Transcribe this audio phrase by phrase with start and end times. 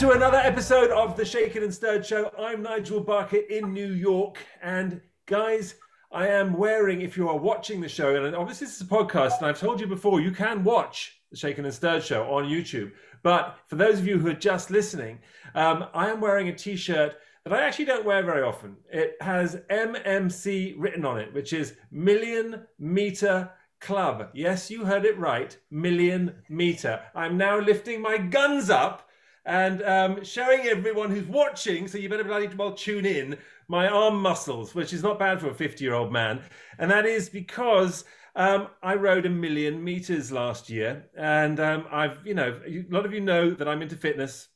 [0.00, 2.32] to another episode of the Shaken and Stirred Show.
[2.38, 4.38] I'm Nigel Barker in New York.
[4.62, 5.74] And guys,
[6.10, 9.36] I am wearing, if you are watching the show, and obviously this is a podcast,
[9.36, 12.92] and I've told you before, you can watch the Shaken and Stirred Show on YouTube.
[13.22, 15.18] But for those of you who are just listening,
[15.54, 18.76] um, I am wearing a t shirt that I actually don't wear very often.
[18.90, 23.50] It has MMC written on it, which is Million Meter
[23.82, 24.30] Club.
[24.32, 25.54] Yes, you heard it right.
[25.70, 27.02] Million Meter.
[27.14, 29.09] I'm now lifting my guns up
[29.44, 33.36] and um, showing everyone who's watching, so you better bloody well tune in,
[33.68, 36.42] my arm muscles, which is not bad for a 50 year old man.
[36.78, 38.04] And that is because
[38.36, 41.06] um, I rode a million meters last year.
[41.16, 44.48] And um, I've, you know, a lot of you know that I'm into fitness.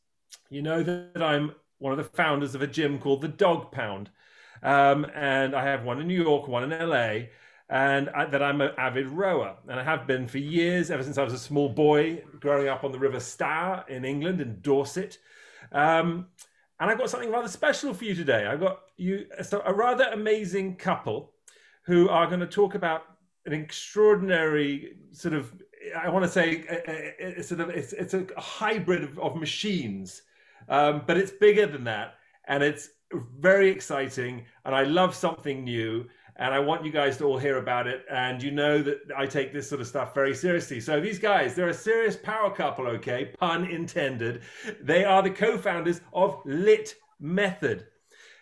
[0.50, 4.10] You know that I'm one of the founders of a gym called the Dog Pound.
[4.62, 7.26] Um, and I have one in New York, one in LA
[7.68, 11.18] and I, that I'm an avid rower, and I have been for years, ever since
[11.18, 15.18] I was a small boy, growing up on the River Stour in England, in Dorset.
[15.72, 16.26] Um,
[16.78, 18.46] and I've got something rather special for you today.
[18.46, 21.32] I've got you so a rather amazing couple
[21.86, 23.02] who are going to talk about
[23.46, 25.52] an extraordinary sort of,
[25.96, 29.36] I want to say, a, a, a sort of, it's, it's a hybrid of, of
[29.36, 30.22] machines,
[30.68, 32.14] um, but it's bigger than that,
[32.46, 32.88] and it's
[33.38, 34.44] very exciting.
[34.64, 36.06] And I love something new
[36.36, 38.04] and I want you guys to all hear about it.
[38.10, 40.80] And you know that I take this sort of stuff very seriously.
[40.80, 43.32] So these guys, they're a serious power couple, okay?
[43.38, 44.42] Pun intended.
[44.80, 47.86] They are the co-founders of Lit Method.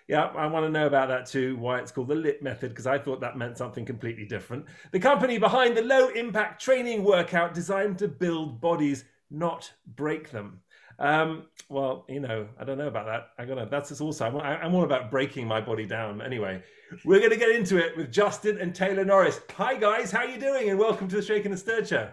[0.09, 2.87] Yeah, I want to know about that too, why it's called the LIT method, because
[2.87, 4.67] I thought that meant something completely different.
[4.91, 10.61] The company behind the low impact training workout designed to build bodies, not break them.
[11.03, 13.31] Um, well, you know, I don't know about that.
[13.37, 13.67] I gotta.
[13.69, 14.25] That's just also.
[14.25, 16.23] I'm, I'm all about breaking my body down.
[16.23, 16.63] Anyway,
[17.05, 19.41] we're gonna get into it with Justin and Taylor Norris.
[19.57, 20.71] Hi guys, how are you doing?
[20.71, 22.09] And welcome to the Shaken and Stirred Show.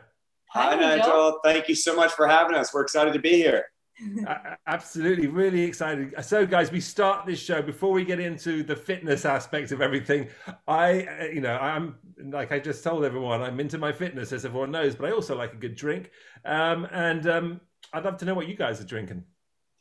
[0.50, 1.40] Hi, Hi Nigel.
[1.44, 2.74] Thank you so much for having us.
[2.74, 3.66] We're excited to be here.
[4.28, 6.14] uh, absolutely, really excited.
[6.24, 10.30] So, guys, we start this show before we get into the fitness aspect of everything.
[10.68, 14.46] I, uh, you know, I'm like I just told everyone, I'm into my fitness, as
[14.46, 16.12] everyone knows, but I also like a good drink.
[16.46, 17.62] Um, and um,
[17.94, 19.24] I'd love to know what you guys are drinking.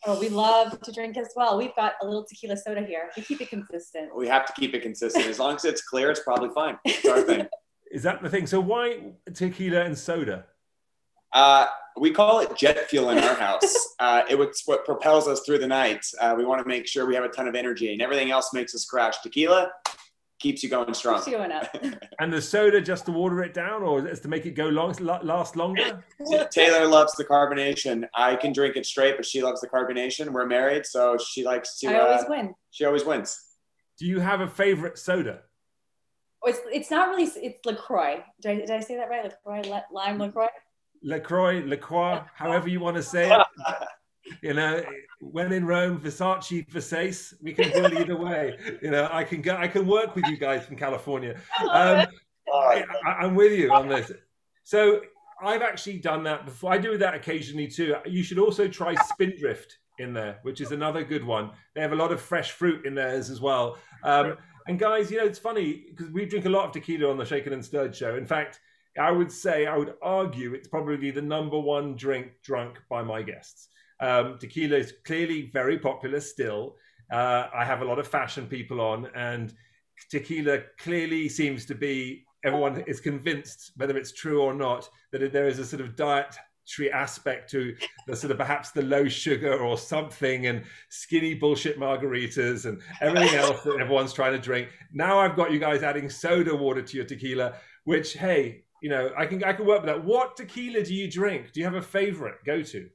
[0.07, 1.59] Oh, we love to drink as well.
[1.59, 3.11] We've got a little tequila soda here.
[3.17, 4.15] We keep it consistent.
[4.17, 5.27] We have to keep it consistent.
[5.27, 6.79] As long as it's clear, it's probably fine.
[6.85, 7.47] It's our thing.
[7.91, 8.47] Is that the thing?
[8.47, 10.45] So why tequila and soda?
[11.33, 11.67] Uh,
[11.99, 13.75] we call it jet fuel in our house.
[13.99, 16.05] Uh, it's what propels us through the night.
[16.21, 18.53] Uh, we want to make sure we have a ton of energy, and everything else
[18.53, 19.19] makes us crash.
[19.23, 19.71] Tequila,
[20.39, 21.17] keeps you going strong.
[21.17, 21.75] Keeps you going up.
[22.21, 24.93] and the soda just to water it down, or is to make it go long,
[25.01, 26.05] last longer?
[26.51, 28.07] Taylor loves the carbonation.
[28.15, 30.31] I can drink it straight, but she loves the carbonation.
[30.31, 31.89] We're married, so she likes to.
[31.89, 32.55] I always uh, win.
[32.71, 33.39] She always wins.
[33.99, 35.41] Do you have a favorite soda?
[36.45, 37.25] Oh, it's it's not really.
[37.25, 38.23] It's Lacroix.
[38.41, 39.25] Did I, did I say that right?
[39.25, 40.47] Lacroix, lime Lacroix.
[41.03, 43.47] Lacroix, Lacroix, however you want to say it.
[44.43, 44.83] you know,
[45.21, 48.57] when in Rome, Versace, Versace, we can do it either way.
[48.83, 51.41] You know, I can go, I can work with you guys from California.
[51.71, 52.07] Um,
[52.53, 54.13] I, I'm with you on this.
[54.65, 55.03] So
[55.43, 56.73] I've actually done that before.
[56.73, 57.95] I do that occasionally too.
[58.07, 61.51] You should also try Spindrift in there, which is another good one.
[61.75, 63.79] They have a lot of fresh fruit in theirs as well.
[64.05, 67.17] Um, and guys, you know, it's funny because we drink a lot of tequila on
[67.17, 68.17] the Shaken and Stirred show.
[68.17, 68.61] In fact,
[68.99, 73.23] I would say, I would argue it's probably the number one drink drunk by my
[73.23, 73.69] guests.
[74.01, 76.77] Um, tequila is clearly very popular still.
[77.11, 79.53] Uh, I have a lot of fashion people on, and
[80.11, 85.49] tequila clearly seems to be everyone is convinced, whether it's true or not, that there
[85.49, 87.75] is a sort of dietary aspect to
[88.07, 93.35] the sort of perhaps the low sugar or something, and skinny bullshit margaritas and everything
[93.39, 94.69] else that everyone's trying to drink.
[94.93, 97.55] Now I've got you guys adding soda water to your tequila,
[97.85, 100.05] which hey, you know I can I can work with that.
[100.05, 101.53] What tequila do you drink?
[101.53, 102.89] Do you have a favorite go to?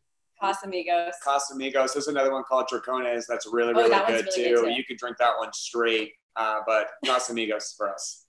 [0.44, 1.12] Casamigos.
[1.26, 1.94] Casamigos.
[1.94, 3.26] There's another one called Dragones.
[3.28, 4.56] That's really, really, oh, good, really too.
[4.56, 4.72] good, too.
[4.72, 8.23] You can drink that one straight, uh, but Casamigos for us.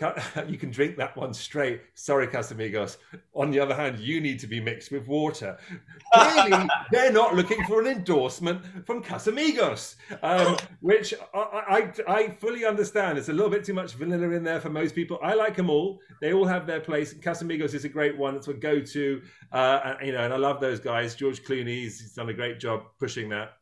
[0.48, 1.82] You can drink that one straight.
[1.94, 2.96] Sorry, Casamigos.
[3.34, 5.58] On the other hand, you need to be mixed with water.
[6.14, 12.64] Clearly, they're not looking for an endorsement from Casamigos, um, which I, I, I, fully
[12.64, 13.18] understand.
[13.18, 15.18] It's a little bit too much vanilla in there for most people.
[15.22, 16.00] I like them all.
[16.20, 17.14] They all have their place.
[17.14, 18.36] Casamigos is a great one.
[18.36, 19.22] It's a go-to.
[19.52, 21.14] Uh, you know, and I love those guys.
[21.14, 23.52] George Clooney's he's done a great job pushing that.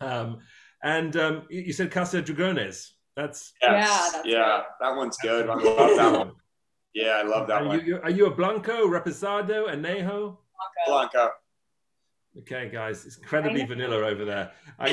[0.00, 0.38] Um,
[0.82, 2.92] and um, you said Casa Dragones.
[3.18, 3.72] That's yes.
[3.72, 4.38] yeah, that's yeah.
[4.38, 4.64] Right.
[4.80, 5.50] That one's good.
[5.50, 6.32] I love that one.
[6.94, 7.84] Yeah, I love that are one.
[7.84, 10.36] You, are you a Blanco, Reposado, Anejo?
[10.86, 11.30] Blanco.
[12.38, 14.52] Okay, guys, it's incredibly vanilla over there.
[14.78, 14.90] I,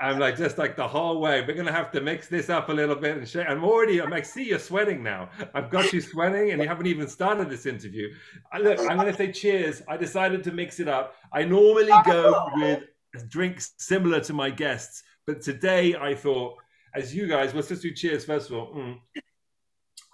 [0.00, 1.44] am like just like the whole way.
[1.44, 3.48] We're gonna have to mix this up a little bit and shake.
[3.48, 4.00] I'm already.
[4.00, 5.28] I'm like, see, you're sweating now.
[5.54, 8.14] I've got you sweating, and you haven't even started this interview.
[8.52, 9.82] I, look, I'm gonna say cheers.
[9.88, 11.14] I decided to mix it up.
[11.32, 12.84] I normally go with
[13.28, 16.58] drinks similar to my guests, but today I thought,
[16.98, 18.74] as you guys, let's just do cheers first of all.
[18.74, 18.98] Mm.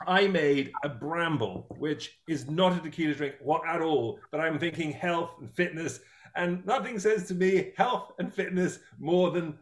[0.07, 4.59] I made a bramble, which is not a tequila drink what at all, but I'm
[4.59, 6.01] thinking health and fitness,
[6.37, 9.59] and nothing says to me health and fitness more than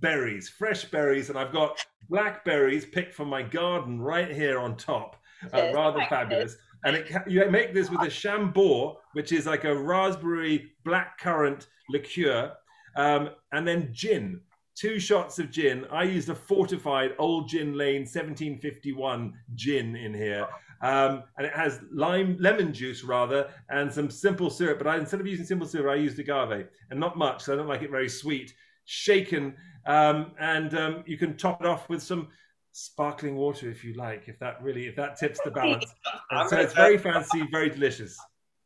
[0.00, 1.78] berries, fresh berries, and I've got
[2.10, 5.16] blackberries picked from my garden right here on top,
[5.54, 6.56] uh, rather fabulous.
[6.84, 12.52] And it, you make this with a chambord, which is like a raspberry blackcurrant liqueur,
[12.96, 14.40] um, and then gin
[14.80, 15.84] two shots of gin.
[15.92, 20.48] I used a fortified Old Gin Lane 1751 gin in here.
[20.80, 24.78] Um, and it has lime, lemon juice rather, and some simple syrup.
[24.78, 27.42] But I, instead of using simple syrup, I used agave, and not much.
[27.42, 28.54] So I don't like it very sweet.
[28.86, 29.54] Shaken,
[29.86, 32.28] um, and um, you can top it off with some
[32.72, 34.28] sparkling water if you like.
[34.28, 35.84] If that really, if that tips the balance.
[36.48, 38.16] So it's very fancy, very delicious.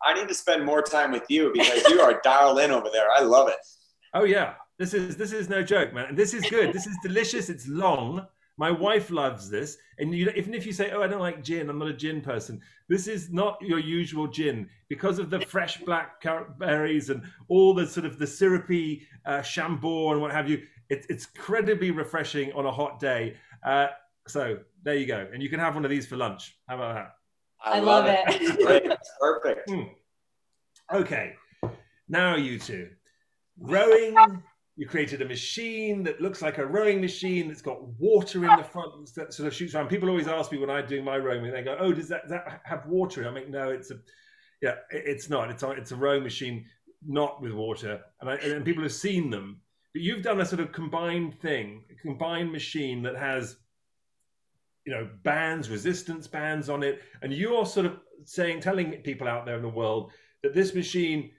[0.02, 3.08] I need to spend more time with you because you are dialed in over there.
[3.10, 3.56] I love it.
[4.12, 6.14] Oh yeah, this is this is no joke, man.
[6.14, 6.72] This is good.
[6.72, 7.48] This is delicious.
[7.48, 8.26] It's long.
[8.56, 11.68] My wife loves this, and you, even if you say, "Oh, I don't like gin,"
[11.68, 12.60] I'm not a gin person.
[12.88, 16.24] This is not your usual gin because of the fresh black
[16.58, 20.62] berries and all the sort of the syrupy uh, chambord and what have you.
[20.88, 23.36] It, it's incredibly refreshing on a hot day.
[23.64, 23.88] Uh,
[24.28, 26.56] so there you go, and you can have one of these for lunch.
[26.68, 27.14] How about that?
[27.64, 28.86] I, I love, love, it.
[28.86, 28.98] it.
[29.20, 29.70] Perfect.
[29.70, 29.82] Hmm.
[30.92, 31.34] Okay,
[32.08, 32.90] now you two
[33.58, 34.16] rowing
[34.76, 38.64] you created a machine that looks like a rowing machine that's got water in the
[38.64, 39.88] front that sort of shoots around.
[39.88, 42.60] People always ask me when I do my rowing, they go, "Oh, does that, that
[42.64, 43.98] have water?" And I make no, it's a
[44.60, 45.50] yeah, it's not.
[45.50, 46.66] It's a, it's a rowing machine
[47.06, 49.60] not with water, and, I, and people have seen them.
[49.92, 53.56] But you've done a sort of combined thing, a combined machine that has
[54.84, 59.46] you know bands, resistance bands on it, and you're sort of saying, telling people out
[59.46, 60.10] there in the world
[60.42, 61.30] that this machine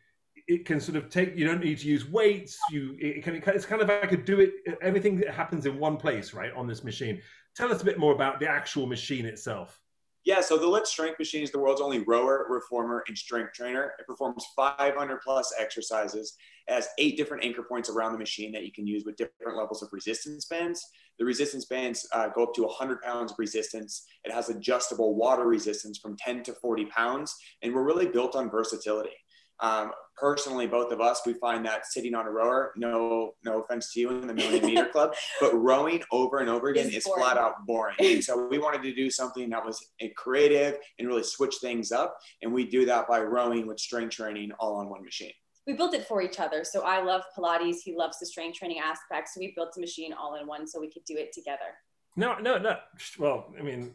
[0.48, 3.66] it can sort of take you don't need to use weights you it can it's
[3.66, 6.84] kind of like a do it everything that happens in one place right on this
[6.84, 7.22] machine
[7.56, 9.82] tell us a bit more about the actual machine itself
[10.26, 13.94] yeah, so the LIT Strength Machine is the world's only rower, reformer, and strength trainer.
[14.00, 16.36] It performs 500 plus exercises.
[16.68, 19.56] It has eight different anchor points around the machine that you can use with different
[19.56, 20.84] levels of resistance bands.
[21.20, 24.08] The resistance bands uh, go up to 100 pounds of resistance.
[24.24, 28.50] It has adjustable water resistance from 10 to 40 pounds, and we're really built on
[28.50, 29.14] versatility.
[29.60, 33.92] Um, personally, both of us, we find that sitting on a rower, no, no offense
[33.94, 37.38] to you in the million meter club, but rowing over and over again is flat
[37.38, 37.96] out boring.
[38.00, 39.80] And so we wanted to do something that was
[40.16, 42.18] creative and really switch things up.
[42.42, 45.34] And we do that by rowing with strength training all on one machine.
[45.68, 46.64] We built it for each other.
[46.64, 47.78] So I love Pilates.
[47.84, 49.30] He loves the strength training aspect.
[49.30, 51.74] So we built a machine all in one so we could do it together.
[52.18, 52.78] No, no, no.
[53.20, 53.94] Well, I mean,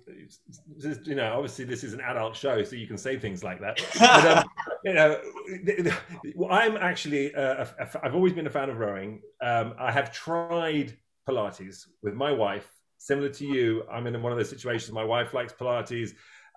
[1.05, 3.81] you know, obviously this is an adult show, so you can say things like that.
[3.99, 4.45] But, um,
[4.85, 9.21] you know, I'm actually, uh, a, I've always been a fan of rowing.
[9.41, 10.97] Um, I have tried
[11.29, 12.67] Pilates with my wife,
[12.99, 13.85] similar to you.
[13.91, 14.93] I'm in one of those situations.
[14.93, 16.11] My wife likes Pilates,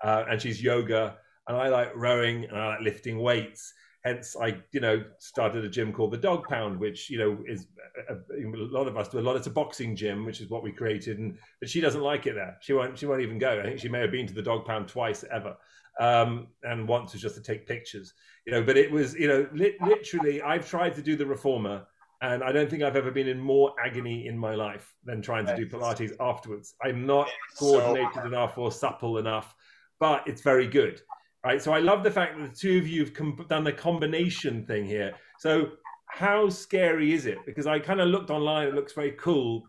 [0.03, 1.17] uh, and she's yoga,
[1.47, 5.69] and I like rowing, and I like lifting weights hence i you know started a
[5.69, 7.67] gym called the dog pound which you know is
[8.09, 9.35] a, a, lot of us do a lot.
[9.35, 12.33] It's a boxing gym which is what we created and but she doesn't like it
[12.33, 12.57] there.
[12.59, 13.59] She won't she won't even go.
[13.59, 15.55] I think she may have been to the dog pound twice ever
[15.99, 18.13] um, and once was just to take pictures
[18.45, 21.85] you know but it was you know li- literally i've tried to do the reformer
[22.21, 25.45] and i don't think i've ever been in more agony in my life than trying
[25.45, 26.75] to do pilates afterwards.
[26.83, 29.55] I'm not coordinated so enough or supple enough
[29.99, 31.01] but it's very good
[31.43, 31.61] right?
[31.61, 34.85] So I love the fact that the two of you have done the combination thing
[34.85, 35.13] here.
[35.39, 35.71] So
[36.07, 37.39] how scary is it?
[37.45, 39.63] Because I kind of looked online; it looks very cool,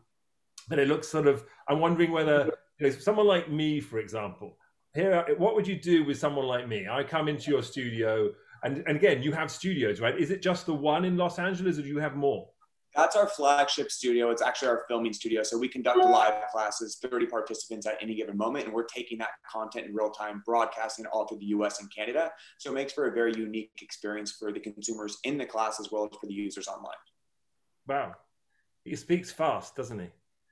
[0.68, 1.44] but it looks sort of.
[1.68, 4.58] I'm wondering whether you know someone like me, for example.
[4.94, 6.86] Here, what would you do with someone like me?
[6.88, 8.30] I come into your studio,
[8.62, 10.16] and, and again, you have studios, right?
[10.16, 12.48] Is it just the one in Los Angeles, or do you have more?
[12.94, 14.30] That's our flagship studio.
[14.30, 15.42] It's actually our filming studio.
[15.42, 19.30] So we conduct live classes, 30 participants at any given moment, and we're taking that
[19.50, 22.30] content in real time, broadcasting all through the US and Canada.
[22.58, 25.90] So it makes for a very unique experience for the consumers in the class as
[25.90, 26.94] well as for the users online.
[27.88, 28.14] Wow.
[28.84, 30.08] He speaks fast, doesn't he?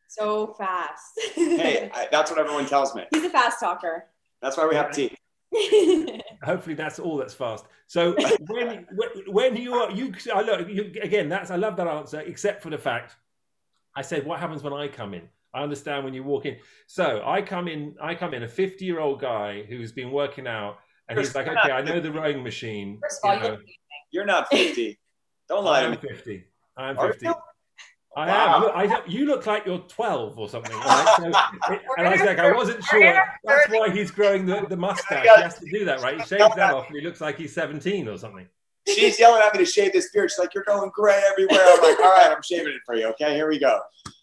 [0.09, 1.21] So fast.
[1.35, 3.05] hey, I, that's what everyone tells me.
[3.13, 4.07] He's a fast talker.
[4.41, 5.15] That's why we have tea.
[6.45, 7.67] Hopefully, that's all that's fast.
[7.87, 8.17] So
[8.49, 8.87] when
[9.27, 11.29] when you are you, I look you, again.
[11.29, 13.17] That's I love that answer, except for the fact
[13.95, 15.29] I said, what happens when I come in?
[15.55, 16.57] I understand when you walk in.
[16.87, 17.95] So I come in.
[18.01, 21.83] I come in a fifty-year-old guy who's been working out, and he's like, okay, I
[21.83, 22.99] know the rowing machine.
[23.03, 23.59] First of all, you know.
[24.11, 24.99] you're not fifty.
[25.49, 25.99] Don't lie to I'm me.
[26.01, 26.45] 50.
[26.77, 27.27] I'm Are 50.
[27.27, 27.35] you?
[28.17, 28.55] I Wow.
[28.57, 28.61] am.
[28.63, 30.71] Look, I you look like you're 12 or something.
[30.85, 31.09] Right?
[31.17, 31.29] So,
[31.73, 33.15] it- and I was like, I wasn't sure.
[33.45, 35.23] That's why he's growing the, the mustache.
[35.37, 36.17] He has to do that, right?
[36.19, 38.47] He shaves that off and he looks like he's 17 or something.
[38.87, 40.31] She's yelling at me to shave this beard.
[40.31, 43.07] She's like, "You're going gray everywhere." I'm like, "All right, I'm shaving it for you."
[43.11, 43.79] Okay, here we go.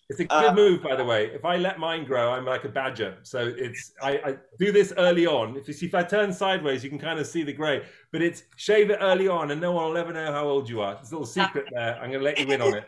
[0.10, 1.28] It's a good Uh, move, by the way.
[1.28, 3.20] If I let mine grow, I'm like a badger.
[3.24, 5.56] So it's I, I do this early on.
[5.56, 7.86] If you see, if I turn sideways, you can kind of see the grey.
[8.12, 10.82] But it's shave it early on, and no one will ever know how old you
[10.82, 10.98] are.
[11.00, 11.96] It's a little secret there.
[11.96, 12.84] I'm going to let you in on it.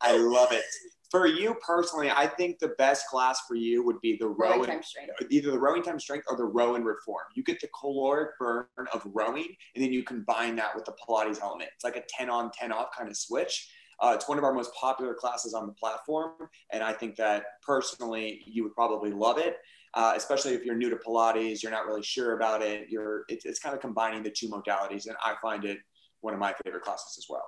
[0.00, 0.64] I love it.
[1.10, 4.70] For you personally, I think the best class for you would be the Rowing rowing,
[4.70, 5.12] time strength.
[5.30, 7.22] either the rowing time strength or the row and reform.
[7.34, 11.40] You get the caloric burn of rowing, and then you combine that with the Pilates
[11.40, 11.70] element.
[11.74, 13.70] It's like a 10 on, 10 off kind of switch.
[14.00, 16.32] Uh, it's one of our most popular classes on the platform,
[16.72, 19.56] and I think that personally, you would probably love it.
[19.94, 22.88] Uh, especially if you're new to Pilates, you're not really sure about it.
[22.90, 25.78] You're it's, it's kind of combining the two modalities, and I find it
[26.20, 27.44] one of my favorite classes as well.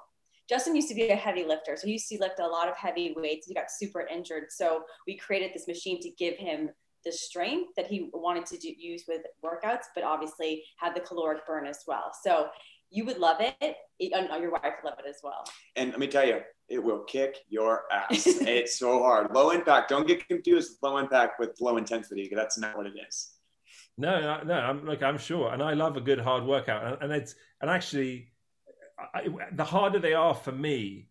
[0.48, 2.76] Justin used to be a heavy lifter, so he used to lift a lot of
[2.76, 3.46] heavy weights.
[3.46, 6.70] He got super injured, so we created this machine to give him
[7.04, 11.46] the strength that he wanted to do, use with workouts, but obviously had the caloric
[11.46, 12.10] burn as well.
[12.24, 12.48] So
[12.90, 15.44] you would love it, it- and uh, your wife would love it as well.
[15.76, 18.26] And let me tell you, it will kick your ass.
[18.26, 19.32] it's so hard.
[19.34, 19.90] Low impact.
[19.90, 22.26] Don't get confused with low impact with low intensity.
[22.28, 23.34] 'cause That's not what it is.
[23.98, 24.54] No, no, no.
[24.54, 27.68] I'm like I'm sure, and I love a good hard workout, and, and it's and
[27.70, 28.32] actually,
[29.14, 31.08] I, the harder they are for me,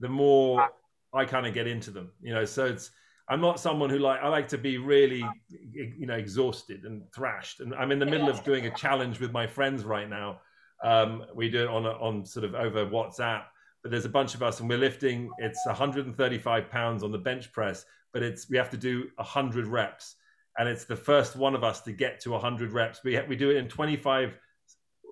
[0.00, 0.68] the more
[1.12, 2.10] I kind of get into them.
[2.20, 2.90] You know, so it's
[3.28, 5.24] I'm not someone who like I like to be really,
[5.72, 9.32] you know, exhausted and thrashed, and I'm in the middle of doing a challenge with
[9.32, 10.40] my friends right now.
[10.84, 13.44] Um, we do it on a, on sort of over WhatsApp,
[13.82, 15.30] but there's a bunch of us, and we're lifting.
[15.38, 20.16] It's 135 pounds on the bench press, but it's we have to do 100 reps
[20.58, 23.04] and it's the first one of us to get to 100 reps.
[23.04, 24.34] We we do it in 25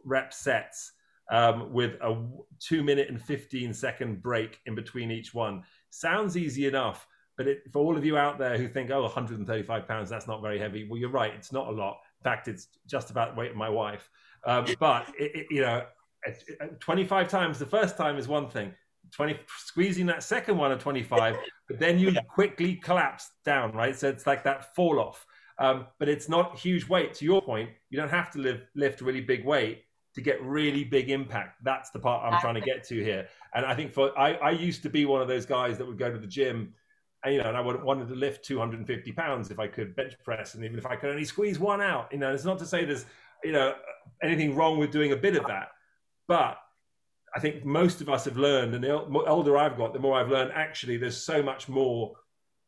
[0.04, 0.92] rep sets
[1.30, 2.26] um, with a
[2.60, 5.62] two minute and 15 second break in between each one.
[5.90, 9.88] Sounds easy enough, but it, for all of you out there who think, oh, 135
[9.88, 10.86] pounds, that's not very heavy.
[10.88, 11.98] Well, you're right, it's not a lot.
[12.20, 14.08] In fact, it's just about the weight of my wife.
[14.46, 15.82] Um, but it, it, you know,
[16.24, 18.72] it- 25 times the first time is one thing.
[19.12, 21.36] 20 squeezing that second one at 25
[21.68, 25.26] but then you quickly collapse down right so it's like that fall off
[25.58, 27.14] um, but it's not huge weight.
[27.14, 29.84] To your point, you don't have to live, lift really big weight
[30.14, 31.62] to get really big impact.
[31.62, 33.28] That's the part I'm trying to get to here.
[33.54, 35.98] And I think for I, I used to be one of those guys that would
[35.98, 36.74] go to the gym,
[37.24, 40.14] and you know, and I would wanted to lift 250 pounds if I could bench
[40.24, 42.08] press, and even if I could only squeeze one out.
[42.12, 43.06] You know, it's not to say there's
[43.42, 43.74] you know
[44.22, 45.68] anything wrong with doing a bit of that,
[46.28, 46.58] but
[47.34, 50.30] I think most of us have learned, and the older I've got, the more I've
[50.30, 50.52] learned.
[50.54, 52.12] Actually, there's so much more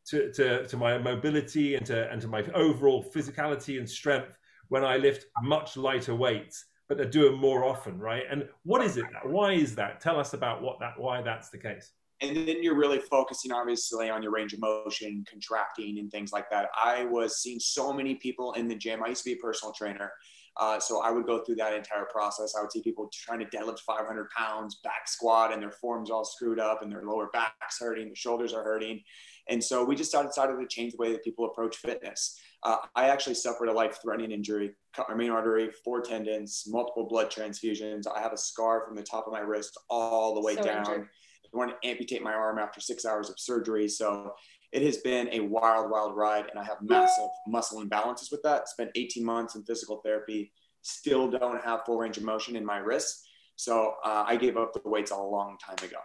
[0.07, 4.37] to, to, to my mobility and to, and to my overall physicality and strength
[4.69, 8.25] when I lift much lighter weights, but I do them more often, right?
[8.31, 9.05] And what is it?
[9.25, 10.01] Why is that?
[10.01, 11.93] Tell us about what that, why that's the case.
[12.21, 16.49] And then you're really focusing, obviously, on your range of motion, contracting, and things like
[16.51, 16.71] that.
[16.75, 19.03] I was seeing so many people in the gym.
[19.05, 20.13] I used to be a personal trainer.
[20.59, 22.55] Uh, so I would go through that entire process.
[22.57, 26.25] I would see people trying to deadlift 500 pounds, back squat, and their form's all
[26.25, 29.03] screwed up, and their lower back's hurting, their shoulders are hurting.
[29.49, 32.41] And so we just decided to change the way that people approach fitness.
[32.67, 37.31] Uh, I actually suffered a life-threatening injury, cut my main artery, four tendons, multiple blood
[37.31, 38.09] transfusions.
[38.13, 40.79] I have a scar from the top of my wrist all the way So down.
[40.79, 41.09] injured.
[41.55, 43.87] I want to amputate my arm after six hours of surgery.
[43.87, 44.33] So
[44.73, 48.69] it has been a wild, wild ride, and I have massive muscle imbalances with that.
[48.69, 50.51] Spent 18 months in physical therapy.
[50.83, 53.29] Still don't have full range of motion in my wrists.
[53.55, 55.99] So uh, I gave up the weights a long time ago.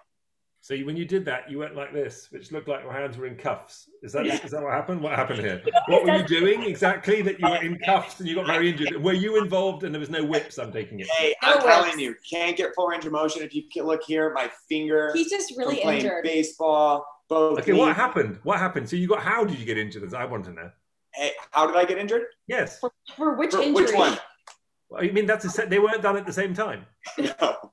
[0.64, 3.26] So when you did that, you went like this, which looked like your hands were
[3.26, 3.90] in cuffs.
[4.04, 4.40] Is that Yeah.
[4.46, 5.02] is that what happened?
[5.02, 5.60] What happened here?
[5.88, 9.02] What were you doing exactly that you were in cuffs and you got very injured?
[9.04, 10.60] Were you involved and there was no whips?
[10.60, 11.08] I'm taking it.
[11.18, 13.42] Hey, No I'm telling you, can't get full range of motion.
[13.42, 16.24] If you can look here, my finger He's just from really playing injured.
[16.26, 17.58] baseball, both.
[17.60, 18.40] Okay, what happened?
[18.44, 18.88] What happened?
[18.88, 20.04] So you got how did you get injured?
[20.04, 20.70] As I want to know.
[21.16, 22.26] Hey, how did I get injured?
[22.46, 22.80] Yes.
[23.18, 23.86] For which For- injury?
[23.86, 24.16] Which one?
[24.96, 25.72] I mean that's a set.
[25.72, 26.86] They weren't done at the same time.
[27.18, 27.72] No.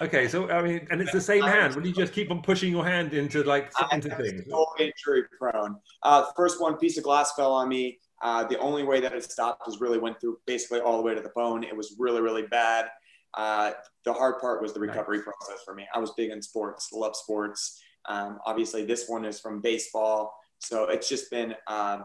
[0.00, 1.74] Okay, so I mean, and it's the same hand.
[1.74, 4.44] Will you just keep on pushing your hand into like into things?
[4.48, 5.76] so injury prone.
[6.02, 7.98] Uh, first one, piece of glass fell on me.
[8.22, 11.14] Uh, the only way that it stopped was really went through basically all the way
[11.14, 11.64] to the bone.
[11.64, 12.86] It was really, really bad.
[13.34, 13.72] Uh,
[14.04, 15.86] the hard part was the recovery process for me.
[15.94, 17.80] I was big in sports, love sports.
[18.08, 20.34] Um, obviously, this one is from baseball.
[20.60, 22.04] So it's just been um,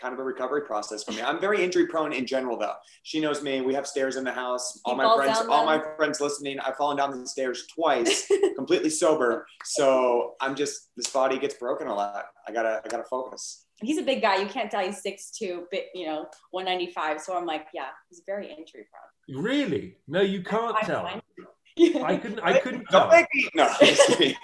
[0.00, 1.22] kind of a recovery process for me.
[1.22, 2.74] I'm very injury prone in general, though.
[3.02, 3.60] She knows me.
[3.60, 4.80] We have stairs in the house.
[4.84, 8.30] All He my friends, down all my friends listening, I've fallen down the stairs twice
[8.56, 9.46] completely sober.
[9.64, 12.26] So I'm just this body gets broken a lot.
[12.48, 13.66] I gotta I gotta focus.
[13.80, 14.36] He's a big guy.
[14.36, 17.20] You can't tell he's 6'2", bit, you know, 195.
[17.20, 19.42] So I'm like, yeah, he's very injury prone.
[19.42, 19.96] Really?
[20.06, 21.02] No, you can't I tell.
[21.02, 21.22] find-
[22.04, 22.38] I couldn't.
[22.40, 22.86] I couldn't.
[22.90, 23.48] Don't make me.
[23.54, 24.36] No, just kidding.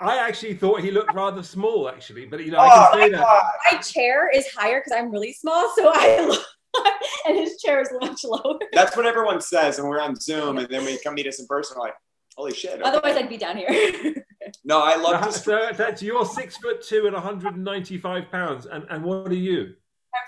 [0.00, 2.26] I actually thought he looked rather small, actually.
[2.26, 3.20] But you know, Oh, I can oh, say my that.
[3.24, 3.42] God.
[3.72, 6.44] My chair is higher because I'm really small, so I look,
[7.26, 8.58] and his chair is much lower.
[8.72, 11.46] That's what everyone says when we're on Zoom, and then we come meet us in
[11.46, 11.94] person, we're like,
[12.36, 12.82] "Holy shit!" okay.
[12.82, 13.68] Otherwise, I'd be down here.
[14.64, 15.44] no, I love So, this.
[15.44, 19.74] so that's you're six foot two and 195 pounds, and and what are you?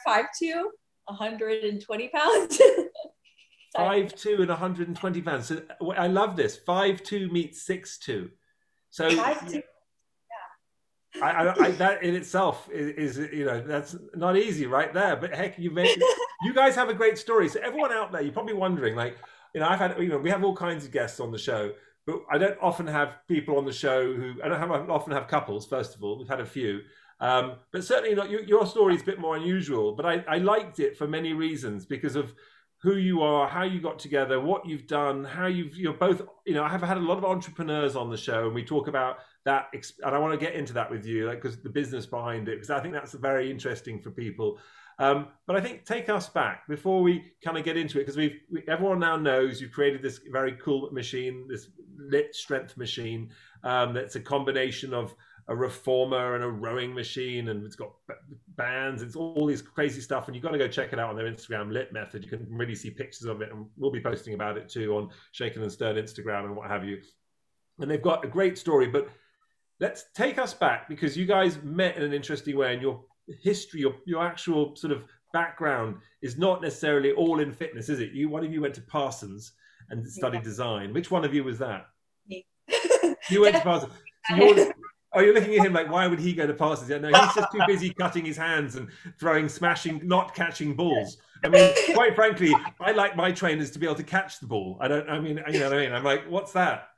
[0.07, 0.63] I'm 5'2",
[1.07, 2.61] 120 pounds.
[3.77, 5.49] Five two and 120 pounds.
[5.49, 6.57] So I love this.
[6.57, 8.31] Five two meets six two.
[8.97, 9.63] So two.
[11.23, 15.17] I, I, I, that in itself is, is, you know, that's not easy right there.
[15.17, 16.01] But heck, you made,
[16.43, 17.51] you guys have a great story.
[17.51, 19.19] So everyone out there, you're probably wondering, like,
[19.55, 21.73] you know, I've had, you know, we have all kinds of guests on the show,
[22.07, 25.13] but I don't often have people on the show who, I don't have, I often
[25.13, 25.67] have couples.
[25.67, 26.81] First of all, we've had a few,
[27.21, 28.31] um, but certainly not.
[28.31, 31.35] Your, your story is a bit more unusual, but I, I liked it for many
[31.35, 32.35] reasons because of
[32.83, 36.23] who you are, how you got together, what you've done, how you've you're both.
[36.45, 38.87] You know, I have had a lot of entrepreneurs on the show, and we talk
[38.89, 42.07] about that, and I want to get into that with you, like because the business
[42.07, 44.59] behind it, because I think that's very interesting for people.
[44.99, 48.17] Um, but I think take us back before we kind of get into it, because
[48.17, 51.69] we've we, everyone now knows you've created this very cool machine, this
[51.99, 53.31] lit strength machine
[53.65, 55.15] um, that's a combination of
[55.49, 57.93] a reformer and a rowing machine, and it's got
[58.57, 59.03] bands.
[59.03, 61.31] It's all this crazy stuff, and you've got to go check it out on their
[61.31, 62.25] Instagram, Lit Method.
[62.25, 65.11] You can really see pictures of it, and we'll be posting about it too on
[65.33, 67.01] Shaken and Stirred Instagram and what have you.
[67.79, 69.09] And they've got a great story, but
[69.79, 73.05] let's take us back because you guys met in an interesting way, and your
[73.43, 78.13] history, your your actual sort of background is not necessarily all in fitness, is it?
[78.13, 79.53] You one of you went to Parsons
[79.91, 80.93] and studied design.
[80.93, 81.87] Which one of you was that?
[83.31, 83.93] You went to Parsons.
[84.29, 84.73] So
[85.17, 86.91] oh, you're looking at him like, why would he go to Parsons?
[86.91, 91.19] Yeah, no, he's just too busy cutting his hands and throwing, smashing, not catching balls.
[91.45, 94.79] I mean, quite frankly, I like my trainers to be able to catch the ball.
[94.81, 95.09] I don't.
[95.09, 95.93] I mean, you know what I mean?
[95.93, 96.89] I'm like, what's that?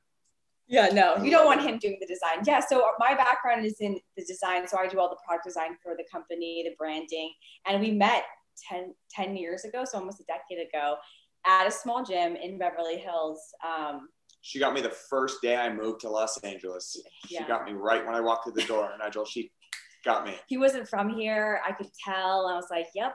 [0.66, 2.44] Yeah, no, you don't want him doing the design.
[2.44, 4.68] Yeah, so my background is in the design.
[4.68, 7.33] So I do all the product design for the company, the branding.
[7.66, 8.24] And we met
[8.70, 10.96] 10, 10 years ago, so almost a decade ago,
[11.46, 13.40] at a small gym in Beverly Hills.
[13.66, 14.09] Um,
[14.40, 17.01] She got me the first day I moved to Los Angeles.
[17.27, 17.46] She Yeah.
[17.48, 19.24] got me right when I walked through the door, Nigel.
[19.24, 19.53] She
[20.05, 20.37] got me.
[20.46, 21.61] he wasn't from here.
[21.66, 22.46] I could tell.
[22.46, 23.14] I was like, yep.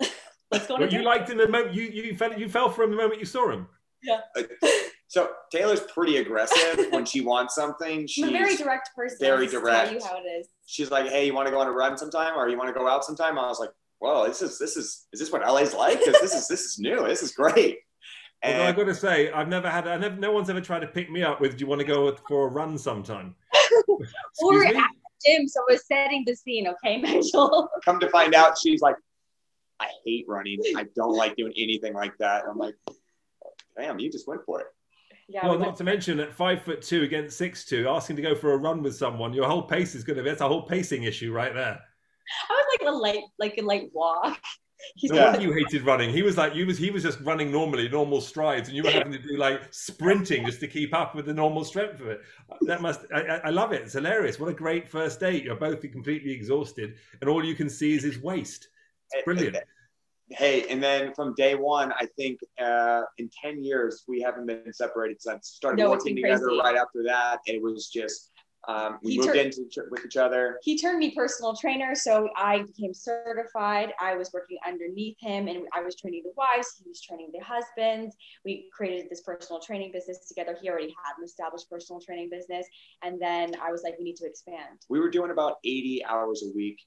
[0.50, 2.70] Let's go on a What you liked him the moment you you fell you fell
[2.70, 3.66] for him the moment you saw him.
[4.02, 4.20] Yeah.
[4.62, 4.68] Uh,
[5.08, 8.06] so Taylor's pretty aggressive when she wants something.
[8.22, 9.18] I'm a very direct person.
[9.20, 9.86] very direct.
[9.90, 10.46] Tell you how it is.
[10.66, 12.72] she's like, "Hey, you want to go on a run sometime, or you want to
[12.80, 15.74] go out sometime?" I was like, "Whoa, this is this is is this what LA's
[15.74, 15.98] like?
[15.98, 17.04] 'Cause this is this is new.
[17.08, 17.80] This is great."
[18.42, 19.86] Although I've uh, got to say, I've never had.
[19.86, 20.16] I never.
[20.16, 21.56] No one's ever tried to pick me up with.
[21.56, 23.34] Do you want to go for a run sometime?
[24.42, 24.82] Or Excuse me?
[25.26, 27.68] Jim, so we're setting the scene, okay, Nigel?
[27.84, 28.96] come to find out, she's like,
[29.78, 30.60] "I hate running.
[30.76, 32.74] I don't like doing anything like that." And I'm like,
[33.76, 34.66] "Damn, you just went for it."
[35.28, 35.46] Yeah.
[35.46, 38.34] Well, we not to mention at five foot two against six two, asking to go
[38.34, 40.30] for a run with someone, your whole pace is going to be.
[40.30, 41.78] That's a whole pacing issue right there.
[42.48, 44.40] I was like a light, like a light walk.
[44.96, 45.30] He's No Yeah.
[45.32, 46.10] wonder you hated running.
[46.10, 46.78] He was like you was.
[46.78, 50.46] He was just running normally, normal strides, and you were having to do like sprinting
[50.46, 52.20] just to keep up with the normal strength of it.
[52.62, 53.00] That must.
[53.14, 53.82] I, I- I love it.
[53.82, 54.38] It's hilarious.
[54.40, 55.44] What a great first date.
[55.44, 58.68] You're both completely exhausted, and all you can see is his waist.
[59.06, 59.56] It's eh, eh, brilliant.
[59.56, 59.60] Eh.
[60.32, 64.72] Hey, and then from day one, I think uh, in 10 years, we haven't been
[64.72, 65.48] separated since.
[65.48, 67.40] Started No, working together right after that.
[67.46, 68.29] It was just,
[68.68, 70.58] um, we He moved tur- into with each other.
[70.62, 73.92] he turned me personal trainer, so I became certified.
[74.00, 76.74] I was working underneath him, and I was training the wives.
[76.82, 78.16] He was training the husbands.
[78.44, 80.56] We created this personal training business together.
[80.60, 82.66] He already had an established personal training business,
[83.02, 84.80] and then I was like, we need to expand.
[84.88, 86.78] We were doing about 80 hours a week,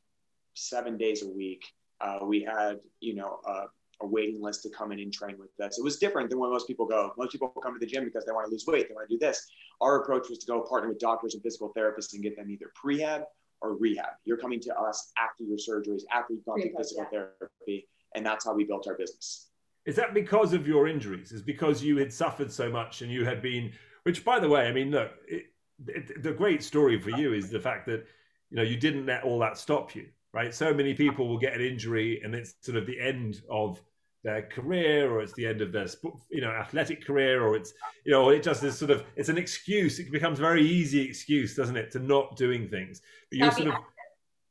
[0.54, 1.64] seven days a week.
[2.00, 3.66] Uh, we had, you know, uh,
[4.02, 5.78] a waiting list to come in and train with us.
[5.78, 7.14] It was different than when most people go.
[7.18, 9.16] Most people come to the gym because they want to lose weight, they want to
[9.16, 9.46] do this.
[9.82, 12.72] Our approach was to go partner with doctors and physical therapists and get them either
[12.84, 13.24] prehab
[13.62, 14.12] or rehab.
[14.26, 18.26] You're coming to us after your surgeries, after you've gone through Rehab, physical therapy, and
[18.26, 19.50] that's how we built our business.
[19.86, 21.32] Is that because of your injuries?
[21.32, 23.72] Is because you had suffered so much and you had been,
[24.04, 25.46] which by the way, I mean, look, it,
[25.88, 28.06] it, the great story for you is the fact that,
[28.50, 30.54] you know, you didn't let all that stop you, right?
[30.54, 33.82] So many people will get an injury and it's sort of the end of
[34.24, 35.88] their career or it's the end of their,
[36.30, 37.74] you know, athletic career or it's,
[38.06, 40.00] you know, it just is sort of, it's an excuse.
[40.00, 43.02] It becomes a very easy excuse, doesn't it, to not doing things.
[43.30, 43.76] But you're sort of,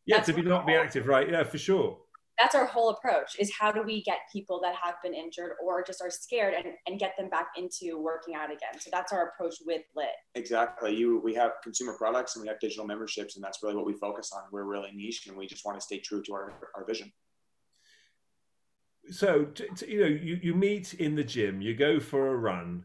[0.04, 1.28] yeah, That's to be not be active, right?
[1.28, 1.98] Yeah, for sure.
[2.42, 5.84] That's our whole approach: is how do we get people that have been injured or
[5.84, 8.74] just are scared and, and get them back into working out again.
[8.80, 10.06] So that's our approach with Lit.
[10.34, 10.94] Exactly.
[10.94, 13.94] You we have consumer products and we have digital memberships, and that's really what we
[13.94, 14.42] focus on.
[14.50, 17.12] We're really niche and we just want to stay true to our, our vision.
[19.10, 22.36] so t- t- you know you, you meet in the gym you go for a
[22.36, 22.84] run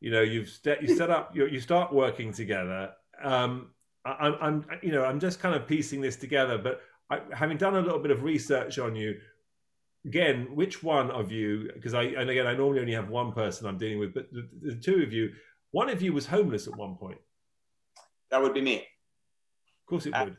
[0.00, 2.92] You know, you've st- you set up, you, you start working together.
[3.22, 3.70] Um,
[4.04, 6.58] I, am I'm, you know, I'm just kind of piecing this together.
[6.58, 9.18] But I, having done a little bit of research on you,
[10.04, 11.70] again, which one of you?
[11.74, 14.48] Because I, and again, I normally only have one person I'm dealing with, but the,
[14.62, 15.32] the two of you,
[15.70, 17.18] one of you was homeless at one point.
[18.30, 18.76] That would be me.
[18.76, 20.36] Of course, it uh, would.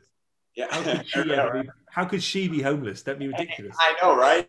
[0.55, 0.67] Yeah.
[0.71, 3.01] How could she, be, how could she be homeless?
[3.03, 3.75] That'd be ridiculous.
[3.79, 4.47] I know, right?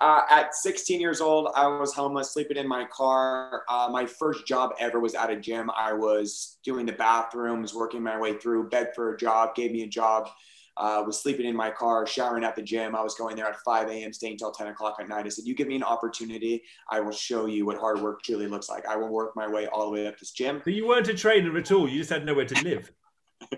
[0.00, 3.62] Uh, at 16 years old, I was homeless, sleeping in my car.
[3.68, 5.70] Uh, my first job ever was at a gym.
[5.74, 9.82] I was doing the bathrooms, working my way through, begged for a job, gave me
[9.82, 10.28] a job.
[10.76, 12.96] Uh, was sleeping in my car, showering at the gym.
[12.96, 15.24] I was going there at 5 a.m., staying till 10 o'clock at night.
[15.24, 18.48] I said, You give me an opportunity, I will show you what hard work truly
[18.48, 18.86] looks like.
[18.86, 20.60] I will work my way all the way up this gym.
[20.64, 21.88] So you weren't a trainer at all.
[21.88, 22.90] You just had nowhere to live.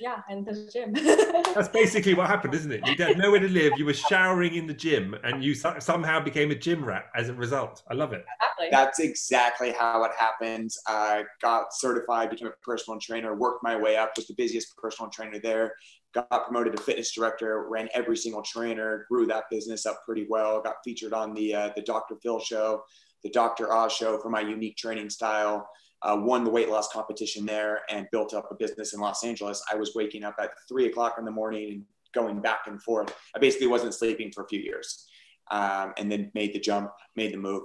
[0.00, 0.94] Yeah, and the gym.
[1.54, 2.86] That's basically what happened, isn't it?
[2.86, 3.74] You had nowhere to live.
[3.76, 7.34] You were showering in the gym, and you somehow became a gym rat as a
[7.34, 7.82] result.
[7.90, 8.24] I love it.
[8.60, 8.68] Exactly.
[8.70, 10.70] That's exactly how it happened.
[10.86, 15.10] I got certified, became a personal trainer, worked my way up, was the busiest personal
[15.10, 15.74] trainer there.
[16.12, 20.60] Got promoted to fitness director, ran every single trainer, grew that business up pretty well.
[20.60, 22.16] Got featured on the uh, the Dr.
[22.22, 22.82] Phil show,
[23.22, 23.72] the Dr.
[23.72, 25.68] Oz show for my unique training style
[26.02, 29.62] uh, won the weight loss competition there and built up a business in Los Angeles.
[29.70, 33.14] I was waking up at three o'clock in the morning and going back and forth.
[33.34, 35.06] I basically wasn't sleeping for a few years,
[35.50, 37.64] um, and then made the jump, made the move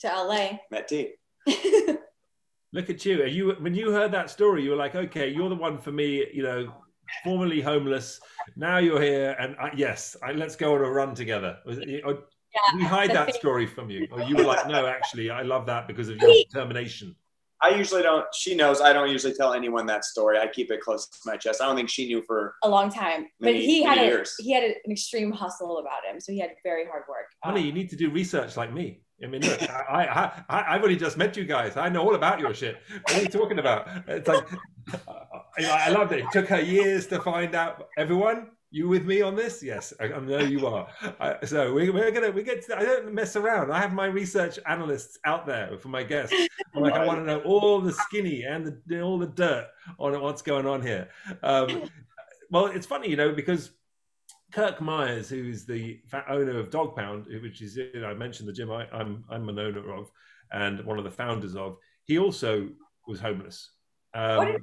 [0.00, 0.58] to LA.
[0.70, 1.12] Met T.
[2.72, 3.22] Look at you.
[3.22, 5.92] Are you when you heard that story, you were like, okay, you're the one for
[5.92, 6.26] me.
[6.32, 6.74] You know,
[7.24, 8.20] formerly homeless.
[8.56, 11.58] Now you're here, and I, yes, I, let's go on a run together.
[11.66, 12.12] Was it, or,
[12.54, 15.66] yeah, we hide that story from you, or you were like, no, actually, I love
[15.66, 17.16] that because of your determination.
[17.62, 18.26] I usually don't.
[18.34, 20.38] She knows I don't usually tell anyone that story.
[20.38, 21.62] I keep it close to my chest.
[21.62, 23.26] I don't think she knew for a long time.
[23.40, 26.50] Many, but he had a, he had an extreme hustle about him, so he had
[26.62, 27.26] very hard work.
[27.42, 29.00] Honey, um, you need to do research like me.
[29.24, 31.78] I mean, look, I, I, I, have only just met you guys.
[31.78, 32.76] I know all about your shit.
[32.90, 33.88] What are you talking about?
[34.06, 34.46] It's like,
[35.58, 36.20] I loved it.
[36.20, 37.88] It took her years to find out.
[37.96, 39.62] Everyone, you with me on this?
[39.62, 40.88] Yes, I, I know you are.
[41.20, 42.66] I, so we, we're gonna we get.
[42.66, 43.72] To, I don't mess around.
[43.72, 46.34] I have my research analysts out there for my guests.
[46.74, 50.20] I'm like, I want to know all the skinny and the all the dirt on
[50.20, 51.08] what's going on here.
[51.42, 51.88] Um,
[52.50, 53.70] well, it's funny, you know, because
[54.52, 58.52] Kirk Myers, who's the owner of Dog Pound, which is you know, I mentioned the
[58.52, 60.10] gym I, I'm I'm an owner of
[60.52, 61.76] and one of the founders of.
[62.04, 62.68] He also
[63.06, 63.70] was homeless.
[64.14, 64.60] Um, is?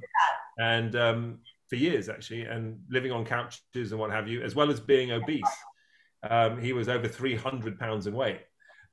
[0.58, 1.38] And um,
[1.68, 5.12] for years actually, and living on couches and what have you, as well as being
[5.12, 5.42] obese.
[6.28, 8.40] Um, he was over 300 pounds in weight.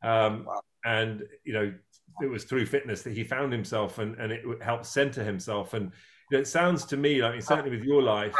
[0.03, 0.47] Um.
[0.83, 1.73] And, you know,
[2.21, 5.73] it was through fitness that he found himself and, and it helped center himself.
[5.73, 5.91] And
[6.29, 8.35] you know, it sounds to me like, certainly with your life,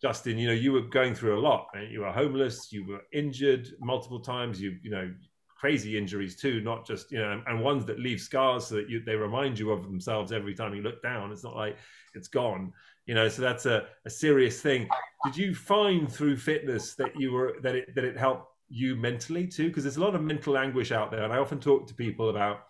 [0.00, 1.68] Justin, you know, you were going through a lot.
[1.74, 1.88] Right?
[1.88, 5.12] You were homeless, you were injured multiple times, you, you know,
[5.62, 9.00] crazy injuries too, not just, you know, and ones that leave scars so that you,
[9.00, 11.30] they remind you of themselves every time you look down.
[11.30, 11.76] It's not like
[12.14, 12.72] it's gone
[13.06, 14.88] you know so that's a, a serious thing.
[15.24, 19.46] Did you find through fitness that you were that it that it helped you mentally
[19.46, 19.68] too?
[19.68, 22.30] Because there's a lot of mental anguish out there and i often talk to people
[22.30, 22.60] about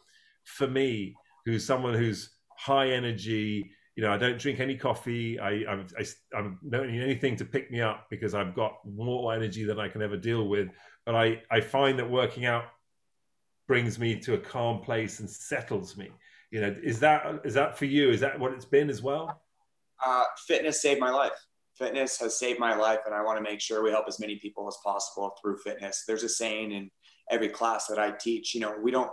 [0.45, 5.39] for me who's someone who's high energy you know i don't drink any coffee.
[5.39, 9.65] I I, I don't need anything to pick me up because i've got more energy
[9.65, 10.69] than i can ever deal with.
[11.05, 12.65] But i i find that working out
[13.67, 16.11] brings me to a calm place and settles me
[16.51, 19.43] you know is that is that for you is that what it's been as well
[20.05, 21.33] uh, fitness saved my life.
[21.79, 24.37] Fitness has saved my life, and I want to make sure we help as many
[24.37, 26.05] people as possible through fitness.
[26.07, 26.91] There's a saying in
[27.31, 28.55] every class that I teach.
[28.55, 29.11] You know, we don't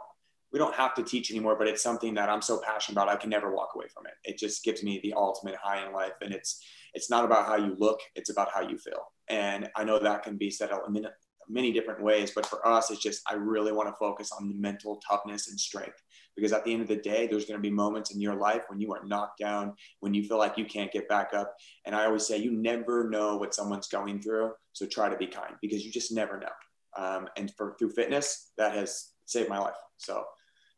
[0.52, 3.08] we don't have to teach anymore, but it's something that I'm so passionate about.
[3.08, 4.14] I can never walk away from it.
[4.24, 7.56] It just gives me the ultimate high in life, and it's it's not about how
[7.56, 9.14] you look; it's about how you feel.
[9.30, 11.06] And I know that can be said in
[11.50, 14.56] many different ways, but for us, it's just I really want to focus on the
[14.56, 16.02] mental toughness and strength.
[16.36, 18.62] Because at the end of the day there's going to be moments in your life
[18.68, 21.54] when you are knocked down when you feel like you can't get back up.
[21.86, 25.28] And i always say you never know what someone's going through so try to be
[25.28, 27.04] kind because you just never know.
[27.04, 29.76] Um, and for through fitness that has saved my life.
[29.98, 30.24] So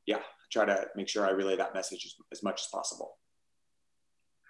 [0.08, 3.18] yeah I try to make sure i relay that message as, as much as possible.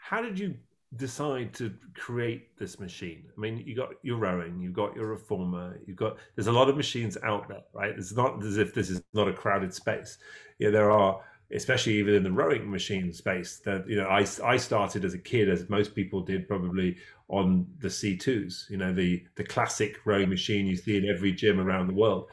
[0.02, 0.56] How did you
[0.96, 3.24] decide to create this machine?
[3.36, 6.70] I mean, you got your rowing, you've got your reformer, you've got there's a lot
[6.70, 7.94] of machines out there, right?
[7.98, 10.18] It's not as if this is not a crowded space.
[10.60, 11.22] Yeah, there are,
[11.54, 13.60] especially even in the rowing machine space.
[13.64, 16.98] That you know, I I started as a kid, as most people did, probably
[17.30, 18.70] on the C2s.
[18.70, 22.28] You know, the the classic rowing machine you see in every gym around the world.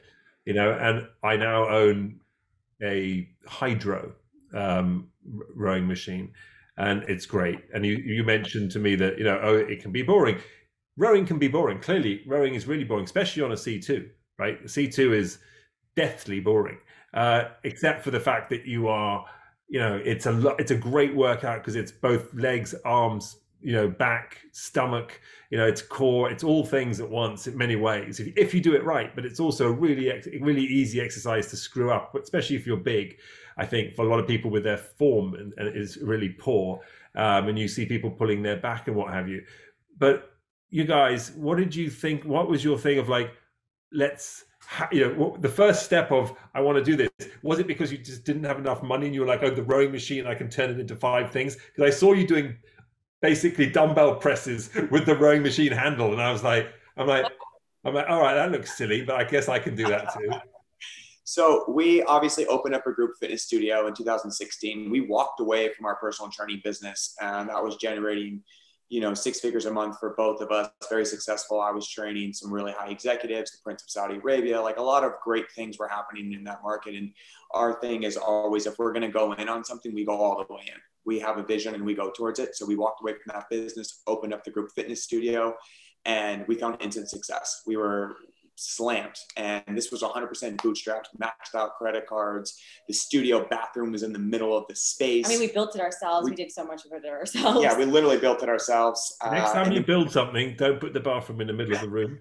[0.44, 2.20] You know, and I now own
[2.82, 4.12] a Hydrow
[4.54, 5.08] um,
[5.54, 6.32] rowing machine
[6.78, 7.58] and it's great.
[7.74, 10.38] And you you mentioned to me that you know oh it can be boring.
[10.96, 11.78] Rowing can be boring.
[11.80, 14.08] Clearly, rowing is really boring, especially on a C two.
[14.38, 15.38] Right, C two is
[15.96, 16.78] deathly boring,
[17.12, 19.24] uh, except for the fact that you are
[19.68, 20.54] you know, it's a.
[20.58, 25.20] It's a great workout because it's both legs, arms, you know, back, stomach.
[25.50, 26.30] You know, it's core.
[26.30, 29.14] It's all things at once in many ways if, if you do it right.
[29.14, 33.16] But it's also a really, really easy exercise to screw up, especially if you're big.
[33.56, 36.80] I think for a lot of people with their form and, and is really poor,
[37.16, 39.42] um, and you see people pulling their back and what have you.
[39.98, 40.30] But
[40.70, 42.24] you guys, what did you think?
[42.24, 43.32] What was your thing of like,
[43.92, 44.44] let's
[44.92, 47.98] you know the first step of i want to do this was it because you
[47.98, 50.48] just didn't have enough money and you were like oh the rowing machine i can
[50.48, 52.54] turn it into five things because i saw you doing
[53.20, 56.12] basically dumbbell presses with the rowing machine handle.
[56.12, 57.26] And i was like i'm like
[57.84, 60.30] i'm like all right that looks silly but i guess i can do that too.
[61.24, 65.84] So we obviously opened up a group fitness studio in 2016 we walked away from
[65.84, 68.42] our personal training business and that was generating
[68.88, 71.60] you know, six figures a month for both of us, very successful.
[71.60, 75.04] I was training some really high executives, the Prince of Saudi Arabia, like a lot
[75.04, 76.94] of great things were happening in that market.
[76.94, 77.12] And
[77.52, 80.38] our thing is always, if we're going to go in on something, we go all
[80.38, 80.80] the way in.
[81.04, 82.56] We have a vision and we go towards it.
[82.56, 85.54] So we walked away from that business, opened up the group fitness studio,
[86.06, 87.62] and we found instant success.
[87.66, 88.16] We were
[88.58, 89.14] slammed.
[89.36, 92.58] And this was 100% bootstrapped, maxed out credit cards.
[92.88, 95.26] The studio bathroom was in the middle of the space.
[95.26, 96.24] I mean, we built it ourselves.
[96.24, 97.62] We, we did so much of it ourselves.
[97.62, 99.16] Yeah, we literally built it ourselves.
[99.30, 101.80] Next uh, time you the, build something, don't put the bathroom in the middle of
[101.80, 102.18] the room.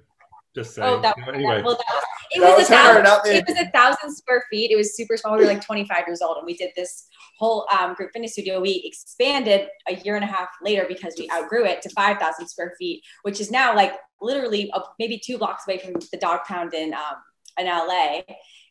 [0.55, 0.87] Just saying.
[0.87, 1.61] Oh, that, anyway.
[1.63, 4.71] Well, that was, it, was, was a thousand, it was a thousand square feet.
[4.71, 5.35] It was super small.
[5.35, 8.59] We were like 25 years old, and we did this whole um, group fitness studio.
[8.59, 12.73] We expanded a year and a half later because we outgrew it to 5,000 square
[12.77, 16.93] feet, which is now like literally maybe two blocks away from the dog pound in
[16.93, 17.15] um,
[17.57, 18.21] in LA.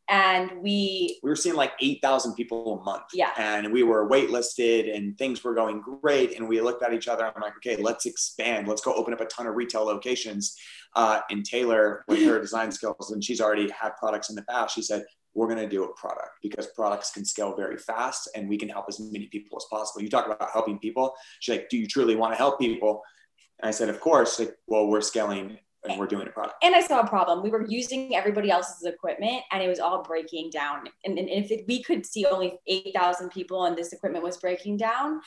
[0.09, 3.07] And we we were seeing like eight thousand people a month.
[3.12, 3.33] Yeah.
[3.37, 6.37] And we were waitlisted and things were going great.
[6.37, 7.26] And we looked at each other.
[7.26, 8.68] I'm like, okay, let's expand.
[8.68, 10.57] Let's go open up a ton of retail locations.
[10.94, 14.74] Uh, and Taylor, with her design skills, and she's already had products in the past,
[14.74, 15.05] she said,
[15.37, 18.70] we're going to do a product because products can scale very fast and we can
[18.70, 20.03] help as many people as possible.
[20.03, 21.14] You talk about helping people.
[21.40, 23.03] She's like, do you truly want to help people?
[23.61, 24.38] And I said, of course.
[24.38, 26.57] Like, well, we're scaling and we're doing a product.
[26.64, 27.42] And I saw a problem.
[27.42, 30.88] We were using everybody else's equipment and it was all breaking down.
[31.05, 34.79] And, and if it, we could see only 8,000 people and this equipment was breaking
[34.79, 35.20] down,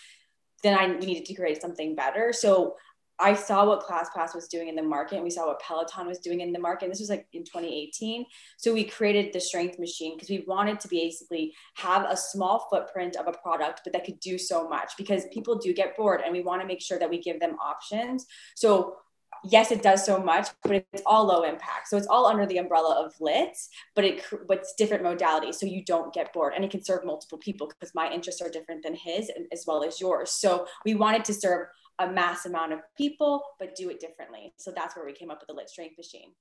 [0.63, 2.33] then I needed to create something better.
[2.33, 2.75] So
[3.19, 6.19] I saw what ClassPass was doing in the market and we saw what Peloton was
[6.19, 6.85] doing in the market.
[6.85, 8.25] And this was like in 2018.
[8.57, 13.17] So we created the strength machine because we wanted to basically have a small footprint
[13.17, 16.31] of a product, but that could do so much because people do get bored and
[16.31, 18.25] we want to make sure that we give them options.
[18.55, 18.97] So
[19.43, 21.87] yes, it does so much, but it's all low impact.
[21.87, 23.57] So it's all under the umbrella of lit,
[23.95, 25.55] but it but it's different modalities.
[25.55, 28.49] So you don't get bored and it can serve multiple people because my interests are
[28.49, 30.31] different than his as well as yours.
[30.31, 31.67] So we wanted to serve
[31.99, 34.53] a mass amount of people, but do it differently.
[34.57, 36.31] So that's where we came up with the lit strength machine.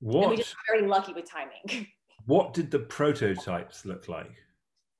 [0.00, 0.22] What?
[0.22, 1.86] And we just very lucky with timing.
[2.26, 4.32] what did the prototypes look like?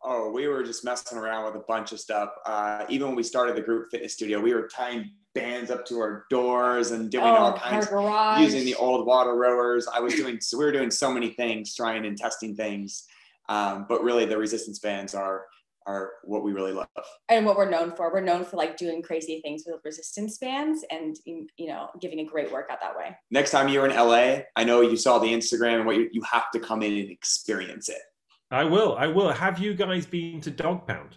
[0.02, 2.30] Oh, we were just messing around with a bunch of stuff.
[2.46, 5.98] Uh, even when we started the group fitness studio, we were tying bands up to
[5.98, 9.86] our doors and doing oh, all kinds of using the old water rowers.
[9.92, 13.04] I was doing so we were doing so many things, trying and testing things.
[13.48, 15.44] Um, but really, the resistance bands are
[15.86, 16.88] are what we really love.
[17.28, 18.12] And what we're known for.
[18.12, 22.24] We're known for like doing crazy things with resistance bands and you know giving a
[22.24, 23.16] great workout that way.
[23.30, 26.22] Next time you're in la i know you saw the instagram and what you, you
[26.22, 28.02] have to come in and experience it.
[28.50, 28.96] I will.
[28.96, 29.30] I will.
[29.30, 31.16] Have you guys been to dog pound?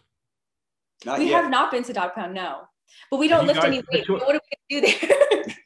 [1.06, 1.43] Not we yet.
[1.43, 2.62] have not been to dog pound no.
[3.10, 4.10] But we don't lift guys, any weight.
[4.10, 5.56] what are we going to do there?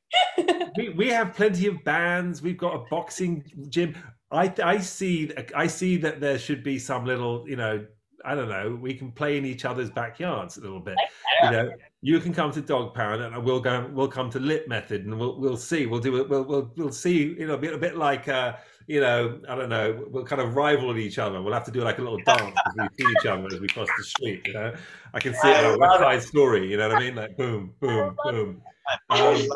[0.78, 2.42] We, we have plenty of bands.
[2.42, 3.96] We've got a boxing gym.
[4.32, 7.86] I, I see I see that there should be some little you know
[8.28, 10.98] I don't know, we can play in each other's backyards a little bit.
[11.44, 13.90] You know, you can come to Dog Pound, and we'll go.
[13.94, 15.86] We'll come to Lit Method, and we'll we'll see.
[15.86, 16.28] We'll do it.
[16.28, 17.36] We'll we'll we'll see.
[17.40, 20.06] You know, a bit a bit like uh, you know, I don't know.
[20.10, 21.42] We'll kind of rival each other.
[21.42, 23.68] We'll have to do like a little dance as we see each other as we
[23.68, 24.46] cross the street.
[24.46, 24.74] You know,
[25.14, 26.70] I can see it a West Side Story.
[26.70, 27.16] You know what I mean?
[27.16, 28.62] Like boom, boom, boom.
[29.10, 29.48] Um,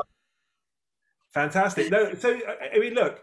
[1.33, 1.91] fantastic.
[1.91, 2.39] No, so
[2.73, 3.21] I mean, look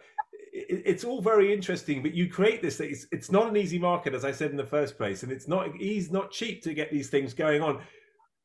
[0.68, 2.78] it's all very interesting, but you create this.
[2.78, 5.48] It's, it's not an easy market, as I said in the first place, and it's
[5.48, 7.80] not easy, not cheap to get these things going on.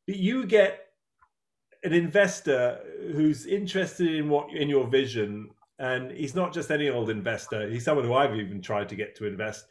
[0.08, 0.88] But you get
[1.84, 2.80] an investor
[3.12, 7.70] who's interested in what in your vision, and he's not just any old investor.
[7.70, 9.66] He's someone who I've even tried to get to invest,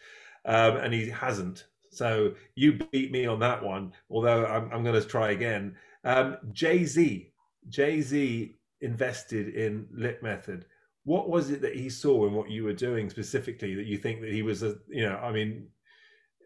[0.45, 1.67] um, and he hasn't.
[1.91, 3.93] So you beat me on that one.
[4.11, 5.75] Although I'm, I'm going to try again.
[6.05, 7.33] Um, Jay Z,
[7.71, 10.67] Jay Z invested in Lit Method
[11.05, 14.21] what was it that he saw in what you were doing specifically that you think
[14.21, 15.67] that he was a you know i mean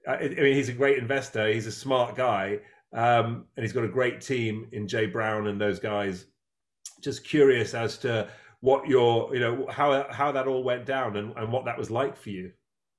[0.09, 2.61] i, I mean he's a great investor he's a smart guy
[2.92, 6.27] um, and he's got a great team in jay brown and those guys.
[7.03, 8.29] Just curious as to
[8.61, 11.90] what your you know how how that all went down and, and what that was
[11.90, 12.51] like for you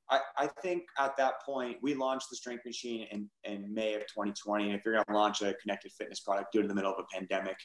[0.10, 4.02] I, I think at that point we launched the strength machine in, in May of
[4.02, 4.66] 2020.
[4.66, 7.16] And if you're going to launch a connected fitness product, in the middle of a
[7.16, 7.58] pandemic.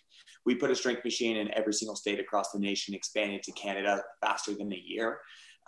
[0.44, 4.02] We put a strength machine in every single state across the nation, expanded to Canada
[4.20, 5.18] faster than a year.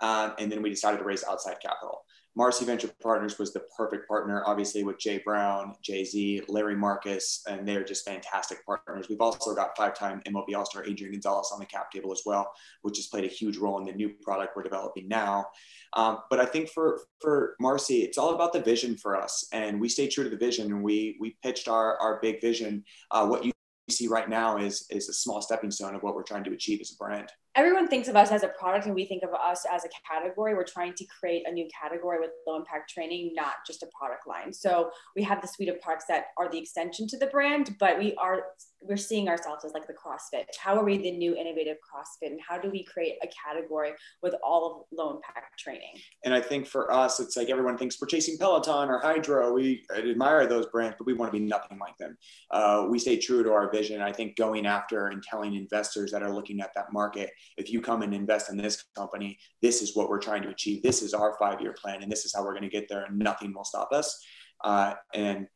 [0.03, 2.05] Um, and then we decided to raise outside capital.
[2.37, 7.43] Marcy Venture Partners was the perfect partner, obviously, with Jay Brown, Jay Z, Larry Marcus,
[7.49, 9.09] and they're just fantastic partners.
[9.09, 12.23] We've also got five time MLB All Star Adrian Gonzalez on the cap table as
[12.27, 12.51] well,
[12.83, 15.47] which has played a huge role in the new product we're developing now.
[15.93, 19.81] Um, but I think for for Marcy, it's all about the vision for us, and
[19.81, 20.67] we stay true to the vision.
[20.73, 22.85] And we we pitched our our big vision.
[23.13, 23.54] Uh, what you
[23.91, 26.81] see right now is is a small stepping stone of what we're trying to achieve
[26.81, 29.65] as a brand everyone thinks of us as a product and we think of us
[29.71, 30.55] as a category.
[30.55, 34.27] We're trying to create a new category with low impact training, not just a product
[34.27, 34.53] line.
[34.53, 37.99] So we have the suite of products that are the extension to the brand, but
[37.99, 38.47] we are
[38.87, 40.45] we're seeing ourselves as like the CrossFit.
[40.59, 43.93] How are we the new innovative CrossFit and how do we create a category
[44.23, 45.95] with all of low impact training?
[46.25, 49.53] And I think for us, it's like everyone thinks we're chasing Peloton or Hydrow.
[49.53, 52.17] We admire those brands, but we want to be nothing like them.
[52.51, 54.01] Uh, we stay true to our vision.
[54.01, 57.81] I think going after and telling investors that are looking at that market if you
[57.81, 60.83] come and invest in this company, this is what we're trying to achieve.
[60.83, 63.05] This is our five year plan, and this is how we're going to get there,
[63.05, 64.25] and nothing will stop us.
[64.63, 65.47] Uh, and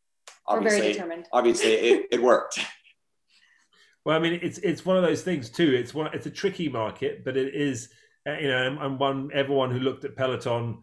[0.47, 1.27] obviously, we're very determined.
[1.33, 2.59] Obviously, it, it worked.
[4.09, 5.75] Well, I mean, it's it's one of those things too.
[5.75, 6.09] It's one.
[6.15, 7.91] It's a tricky market, but it is.
[8.27, 10.83] Uh, you know, and one everyone who looked at Peloton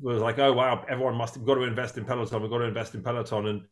[0.00, 2.40] was like, "Oh wow, everyone must have got to invest in Peloton.
[2.40, 3.62] We've got to invest in Peloton." And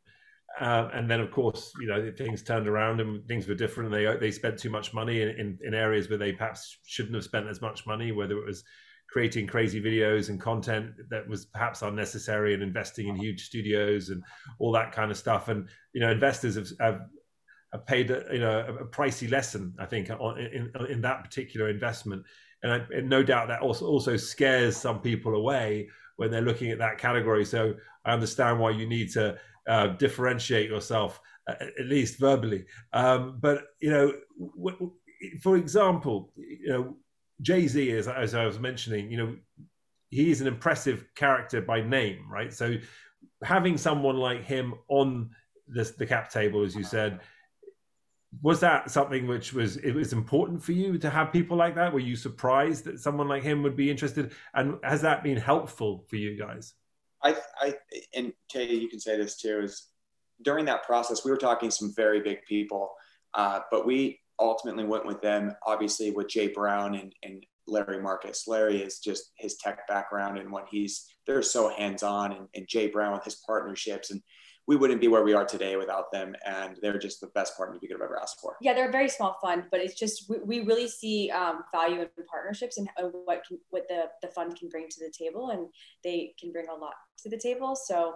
[0.58, 3.92] um, and then, of course, you know, things turned around and things were different.
[3.92, 7.22] They they spent too much money in, in, in, areas where they perhaps shouldn't have
[7.22, 8.64] spent as much money, whether it was
[9.08, 14.24] creating crazy videos and content that was perhaps unnecessary and investing in huge studios and
[14.58, 15.46] all that kind of stuff.
[15.46, 17.02] And, you know, investors have, have
[17.78, 22.24] paid, a, you know, a, pricey lesson, I think, on, in, in that particular investment.
[22.62, 26.70] And, I, and no doubt that also, also scares some people away when they're looking
[26.70, 27.44] at that category.
[27.44, 32.64] So I understand why you need to uh, differentiate yourself at least verbally.
[32.92, 34.12] Um, but you know,
[34.56, 34.92] w-
[35.42, 36.96] for example, you know,
[37.42, 39.36] Jay Z, as, as I was mentioning, you know,
[40.10, 42.52] he's an impressive character by name, right?
[42.52, 42.76] So
[43.42, 45.30] having someone like him on
[45.66, 47.20] this, the cap table, as you said,
[48.42, 51.92] was that something which was it was important for you to have people like that?
[51.92, 54.32] Were you surprised that someone like him would be interested?
[54.54, 56.74] And has that been helpful for you guys?
[57.22, 57.74] I, I,
[58.14, 59.88] and Katie, you can say this too, is
[60.42, 62.90] during that process, we were talking some very big people,
[63.32, 68.46] uh, but we ultimately went with them, obviously with Jay Brown and, and Larry Marcus.
[68.46, 72.88] Larry is just his tech background and what he's, they're so hands-on and, and Jay
[72.88, 74.20] Brown with his partnerships and
[74.66, 76.34] we wouldn't be where we are today without them.
[76.46, 78.56] And they're just the best partner we could have ever asked for.
[78.60, 82.00] Yeah, they're a very small fund, but it's just we, we really see um, value
[82.00, 82.88] in partnerships and
[83.24, 85.68] what can, what the the fund can bring to the table, and
[86.02, 87.76] they can bring a lot to the table.
[87.76, 88.14] So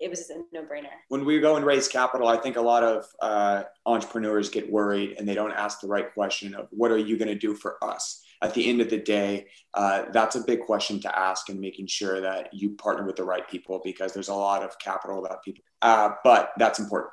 [0.00, 0.88] it was a no-brainer.
[1.08, 5.14] When we go and raise capital, I think a lot of uh, entrepreneurs get worried
[5.16, 7.82] and they don't ask the right question of what are you going to do for
[7.84, 11.60] us at the end of the day, uh, that's a big question to ask and
[11.60, 15.22] making sure that you partner with the right people because there's a lot of capital
[15.22, 17.12] that people, uh, but that's important.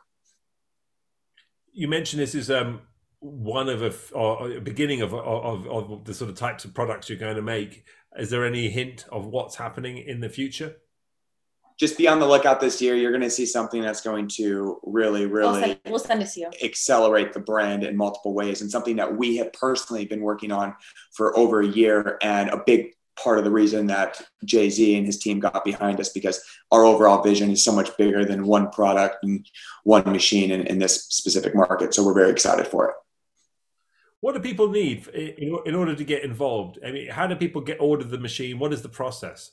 [1.72, 2.82] You mentioned this is um,
[3.20, 7.10] one of a, or a beginning of, of, of the sort of types of products
[7.10, 7.86] you're going to make.
[8.18, 10.78] Is there any hint of what's happening in the future?
[11.80, 12.96] Just be on the lookout this year.
[12.96, 16.30] You're going to see something that's going to really, really we'll send, we'll send it
[16.32, 16.50] to you.
[16.62, 20.76] accelerate the brand in multiple ways, and something that we have personally been working on
[21.14, 22.18] for over a year.
[22.22, 26.00] And a big part of the reason that Jay Z and his team got behind
[26.00, 29.46] us because our overall vision is so much bigger than one product and
[29.84, 31.94] one machine in, in this specific market.
[31.94, 32.96] So we're very excited for it.
[34.22, 36.80] What do people need in, in order to get involved?
[36.86, 38.60] I mean, how do people get order the machine?
[38.60, 39.52] What is the process?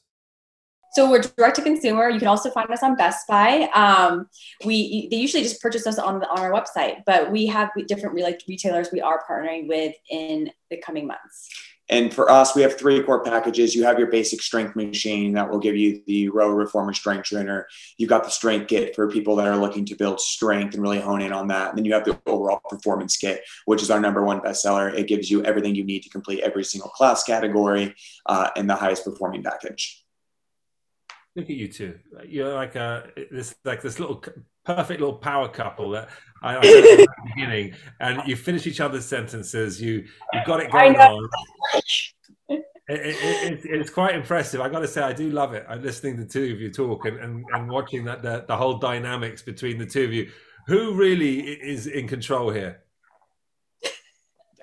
[0.93, 2.09] So we're direct to consumer.
[2.09, 3.69] You can also find us on Best Buy.
[3.75, 4.29] Um,
[4.65, 8.19] we they usually just purchase us on the, on our website, but we have different
[8.19, 11.51] like retailers we are partnering with in the coming months.
[11.89, 13.75] And for us, we have three core packages.
[13.75, 17.69] You have your basic strength machine that will give you the Row Reformer Strength Trainer.
[17.97, 21.01] You've got the strength kit for people that are looking to build strength and really
[21.01, 21.69] hone in on that.
[21.69, 24.93] And then you have the overall performance kit, which is our number one bestseller.
[24.95, 27.95] It gives you everything you need to complete every single class category
[28.27, 30.06] uh, in the highest performing package.
[31.37, 31.99] Look at you two.
[32.27, 34.25] You're like a this like this little
[34.65, 36.09] perfect little power couple that
[36.43, 39.81] I, I said at the beginning, and you finish each other's sentences.
[39.81, 41.29] You you got it going on.
[42.49, 44.61] It, it, it, it's quite impressive.
[44.61, 45.67] I got to say, I do love it.
[45.69, 48.57] I'm listening to the two of you talk and, and, and watching that the, the
[48.57, 50.31] whole dynamics between the two of you.
[50.69, 52.85] Who really is in control here?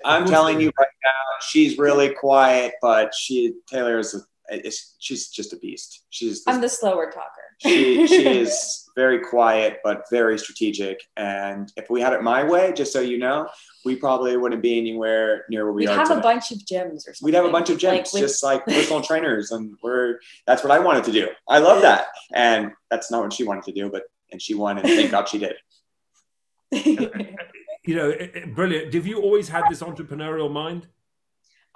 [0.06, 5.52] I'm telling you right now, she's really quiet, but she Taylor is it's, she's just
[5.52, 6.04] a beast.
[6.10, 7.28] She's I'm the slower talker.
[7.58, 11.00] she she is very quiet but very strategic.
[11.16, 13.48] And if we had it my way, just so you know,
[13.84, 15.90] we probably wouldn't be anywhere near where we are.
[15.90, 15.98] We'd are.
[15.98, 16.20] have today.
[16.20, 17.24] a bunch of gyms or something.
[17.24, 20.62] We'd have a bunch of gyms, Like, with- just like personal trainers, and we're that's
[20.62, 21.28] what I wanted to do.
[21.48, 24.78] I love that, and that's not what she wanted to do, but and she won,
[24.78, 25.54] and thank God she did.
[27.86, 28.94] You know, it- it- brilliant.
[28.94, 30.86] Have you always had this entrepreneurial mind?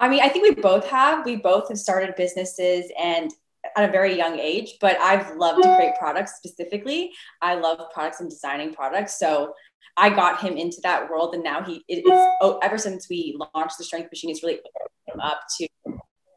[0.00, 1.24] I mean, I think we both have.
[1.24, 3.32] We both have started businesses and
[3.76, 7.12] at a very young age, but I've loved to create products specifically.
[7.42, 9.18] I love products and designing products.
[9.18, 9.54] So
[9.96, 11.34] I got him into that world.
[11.34, 14.60] And now he, it, it's, oh, ever since we launched the strength machine, it's really
[15.06, 15.68] him up to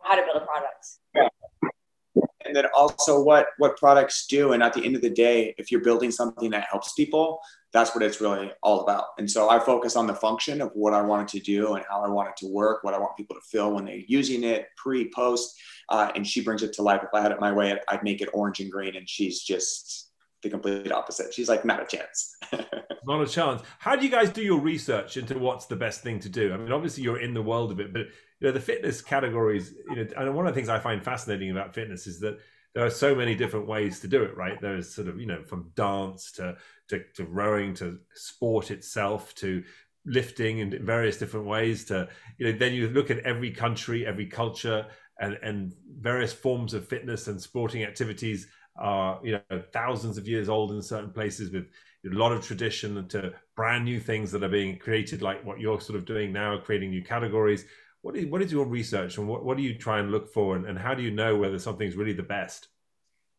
[0.04, 0.88] how to build a product.
[2.46, 5.72] and then also what what products do and at the end of the day if
[5.72, 7.40] you're building something that helps people
[7.74, 10.94] that's what it's really all about and so i focus on the function of what
[10.94, 13.16] i want it to do and how i want it to work what i want
[13.18, 15.56] people to feel when they're using it pre post
[15.90, 18.22] uh, and she brings it to life if i had it my way i'd make
[18.22, 20.10] it orange and green and she's just
[20.44, 22.36] the complete opposite she's like not a chance
[23.04, 23.62] Not a chance.
[23.80, 26.54] How do you guys do your research into what's the best thing to do?
[26.54, 28.04] I mean, obviously you're in the world of it, but
[28.40, 29.74] you know the fitness categories.
[29.90, 32.38] You know, and one of the things I find fascinating about fitness is that
[32.74, 34.36] there are so many different ways to do it.
[34.36, 34.60] Right?
[34.60, 36.58] There's sort of you know from dance to
[36.90, 39.64] to, to rowing to sport itself to
[40.06, 42.10] lifting in various different ways to
[42.40, 44.88] you know then you look at every country every culture
[45.20, 48.48] and and various forms of fitness and sporting activities
[48.78, 51.68] are you know thousands of years old in certain places with
[52.06, 55.60] a lot of tradition and to brand new things that are being created, like what
[55.60, 57.66] you're sort of doing now, creating new categories.
[58.02, 60.56] What is, what is your research and what, what do you try and look for?
[60.56, 62.70] And, and how do you know whether something's really the best?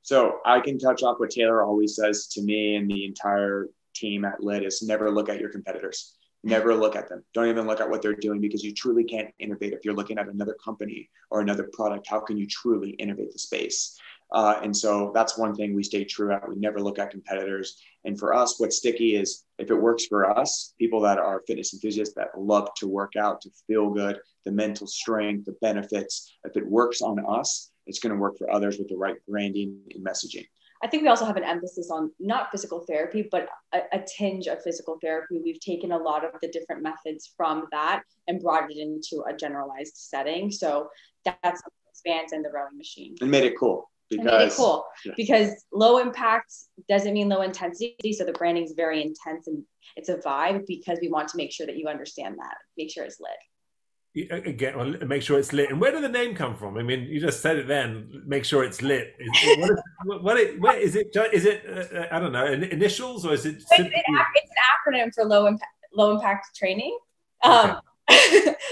[0.03, 4.25] So I can touch off what Taylor always says to me and the entire team
[4.25, 6.17] at Lit is never look at your competitors.
[6.45, 7.23] Never look at them.
[7.35, 9.73] Don't even look at what they're doing because you truly can't innovate.
[9.73, 13.39] If you're looking at another company or another product, how can you truly innovate the
[13.39, 13.97] space?
[14.33, 16.49] Uh, and so that's one thing we stay true at.
[16.49, 17.77] We never look at competitors.
[18.05, 21.75] And for us, what's sticky is if it works for us, people that are fitness
[21.75, 26.57] enthusiasts that love to work out, to feel good, the mental strength, the benefits, if
[26.57, 30.05] it works on us, it's going to work for others with the right branding and
[30.05, 30.47] messaging.
[30.85, 34.49] I think we also have an emphasis on not physical therapy, but a, a, tinge
[34.49, 35.41] of physical therapy.
[35.45, 39.37] We've taken a lot of the different methods from that and brought it into a
[39.37, 40.51] generalized setting.
[40.51, 40.89] So
[41.25, 41.63] that's
[41.93, 43.15] expands in the rowing machine.
[43.21, 43.91] And made it cool.
[44.13, 45.13] And made it Because cool yeah.
[45.17, 46.53] because low impact
[46.89, 48.13] doesn't mean low intensity.
[48.13, 49.63] So the branding is very intense and
[49.97, 52.57] it's a vibe because we want to make sure that you understand that.
[52.77, 54.31] Make sure it's lit.
[54.31, 55.71] Again, well, make sure it's lit.
[55.71, 56.77] And where did the name come from?
[56.77, 58.23] I mean, you just said it then.
[58.27, 59.15] Make sure it's lit.
[59.19, 59.81] Is, what is,
[60.23, 61.17] what is, where is it?
[61.33, 61.65] Is it?
[61.67, 62.45] Uh, I don't know.
[62.45, 63.57] Initials or is it?
[63.57, 66.97] It's, an, it's an acronym for low impact low impact training.
[67.43, 67.81] Um,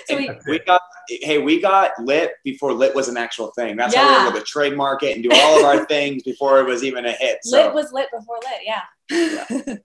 [0.07, 3.76] so we, we got hey, we got lit before lit was an actual thing.
[3.76, 6.61] That's how we were able to trademark it and do all of our things before
[6.61, 7.39] it was even a hit.
[7.43, 8.61] So lit was lit before lit.
[8.64, 9.76] Yeah.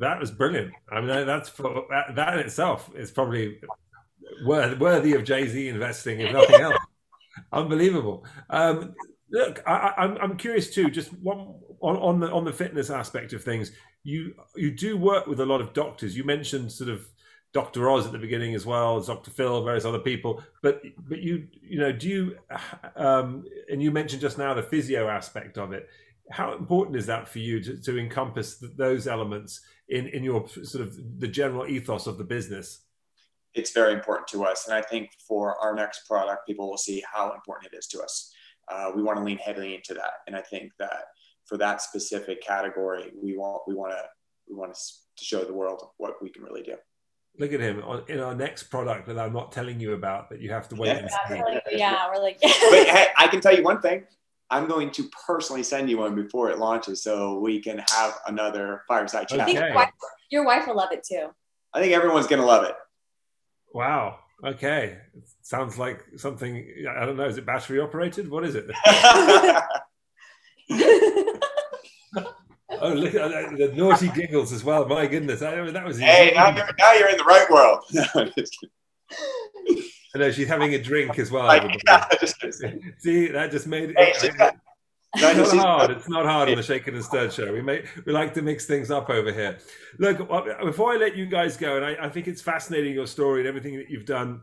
[0.00, 0.72] That was brilliant.
[0.90, 3.60] I mean, that's for, that, that in itself is probably
[4.44, 6.78] worthy, worthy of Jay Z investing, if nothing else.
[7.52, 8.24] Unbelievable.
[8.50, 8.94] Um,
[9.30, 10.90] look, I, I, I'm I'm curious too.
[10.90, 13.72] Just one on, on the on the fitness aspect of things.
[14.04, 16.16] You you do work with a lot of doctors.
[16.16, 17.08] You mentioned sort of
[17.54, 17.88] Dr.
[17.88, 19.30] Oz at the beginning as well, Dr.
[19.30, 20.42] Phil, various other people.
[20.62, 22.38] But but you you know do you
[22.96, 25.88] um, and you mentioned just now the physio aspect of it.
[26.30, 30.46] How important is that for you to, to encompass th- those elements in in your
[30.48, 32.80] sort of the general ethos of the business?
[33.58, 34.66] it's very important to us.
[34.66, 38.00] And I think for our next product, people will see how important it is to
[38.00, 38.32] us.
[38.68, 40.12] Uh, we want to lean heavily into that.
[40.26, 41.04] And I think that
[41.46, 44.02] for that specific category, we want we want to
[44.48, 46.74] we want to show the world what we can really do.
[47.38, 50.40] Look at him on, in our next product that I'm not telling you about that
[50.40, 50.96] you have to wait Yeah.
[50.98, 51.42] and see.
[51.42, 52.40] like- yeah, we're like.
[52.40, 52.50] But
[52.88, 54.04] hey, I can tell you one thing.
[54.50, 58.82] I'm going to personally send you one before it launches so we can have another
[58.88, 59.46] fireside I chat.
[59.46, 59.74] think Okay.
[59.74, 59.90] wife,
[60.30, 61.28] your wife will love it too.
[61.74, 62.74] I think everyone's going to love it.
[63.74, 64.20] Wow.
[64.44, 64.96] Okay.
[65.42, 66.66] Sounds like something.
[66.98, 67.26] I don't know.
[67.26, 68.30] Is it battery operated?
[68.30, 68.66] What is it?
[72.80, 74.86] Oh, look at the naughty giggles as well.
[74.86, 75.98] My goodness, I, that was.
[75.98, 77.84] hey, now you're, now you're in the right world.
[77.92, 79.82] No, I'm just kidding.
[80.14, 81.44] I know she's having a drink as well.
[81.46, 82.36] Like, yeah, just.
[82.98, 84.54] See, that just made Hey, it.
[85.16, 85.90] No, It's not hard.
[85.90, 87.52] It's not hard on the Shaken and Stirred show.
[87.52, 89.58] We make we like to mix things up over here.
[89.98, 93.06] Look, uh, before I let you guys go, and I, I think it's fascinating your
[93.06, 94.42] story and everything that you've done.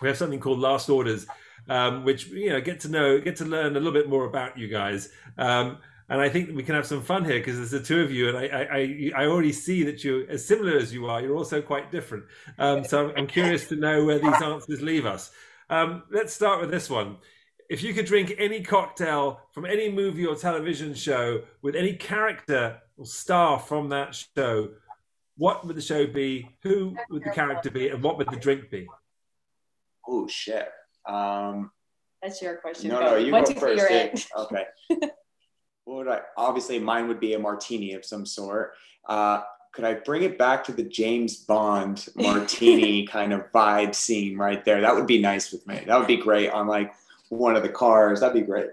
[0.00, 1.26] We have something called Last Orders,
[1.68, 4.56] um, which you know get to know, get to learn a little bit more about
[4.56, 5.10] you guys.
[5.36, 5.78] Um,
[6.08, 8.28] and I think we can have some fun here because there's the two of you,
[8.28, 11.20] and I, I, I, I already see that you're as similar as you are.
[11.22, 12.24] You're also quite different.
[12.58, 15.30] Um, so I'm, I'm curious to know where these answers leave us.
[15.70, 17.16] Um, let's start with this one.
[17.70, 22.80] if you could drink any cocktail from any movie or television show with any character
[22.96, 24.68] or star from that show,
[25.36, 26.48] what would the show be?
[26.62, 27.88] Who would the character be?
[27.88, 28.86] And what would the drink be?
[30.06, 30.68] Oh shit.
[31.08, 31.70] Um,
[32.22, 32.90] That's your question.
[32.90, 33.90] no, no, you One, go two, three, first.
[33.90, 34.04] you're yeah.
[34.04, 34.26] it.
[34.36, 34.64] Okay.
[35.84, 36.20] what would I?
[36.36, 38.74] Obviously, mine would be a martini of some sort.
[39.08, 44.36] Uh, could I bring it back to the James Bond martini kind of vibe scene
[44.36, 44.80] right there?
[44.80, 45.82] That would be nice with me.
[45.86, 46.94] That would be great on like
[47.28, 48.20] one of the cars.
[48.20, 48.68] That'd be great.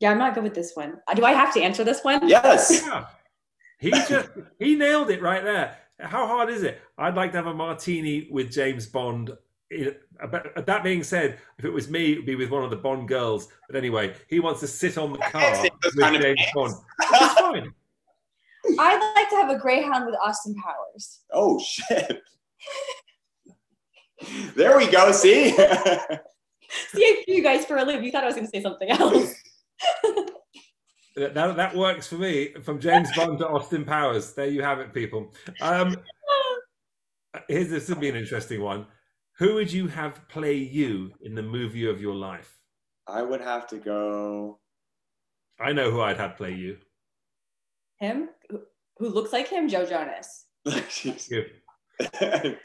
[0.00, 1.00] Yeah, I'm not good with this one.
[1.08, 2.28] Uh, Do I have to answer this one?
[2.28, 2.82] Yes.
[2.86, 3.06] Yeah.
[3.80, 4.28] He just
[4.58, 5.76] he nailed it right there.
[6.00, 6.80] How hard is it?
[6.96, 9.30] I'd like to have a martini with James Bond.
[9.70, 9.96] In-
[10.30, 12.76] but That being said, if it was me, it would be with one of the
[12.76, 13.48] Bond girls.
[13.68, 16.40] But anyway, he wants to sit on the car with kind James.
[16.54, 16.74] Bond.
[17.10, 17.72] That's fine.
[18.78, 21.20] I'd like to have a Greyhound with Austin Powers.
[21.32, 22.22] Oh shit.
[24.56, 25.12] there we go.
[25.12, 25.50] See.
[26.90, 28.02] See, I threw you guys for a loop.
[28.02, 29.34] You thought I was going to say something else.
[31.16, 32.52] That, that, that works for me.
[32.62, 34.34] From James Bond to Austin Powers.
[34.34, 35.34] There you have it, people.
[35.60, 35.96] Um,
[37.48, 38.86] here's this would be an interesting one.
[39.38, 42.58] Who would you have play you in the movie of your life?
[43.06, 44.58] I would have to go.
[45.60, 46.78] I know who I'd have play you.
[48.00, 48.60] him, who,
[48.98, 50.46] who looks like him, Joe Jonas.
[51.30, 51.44] You.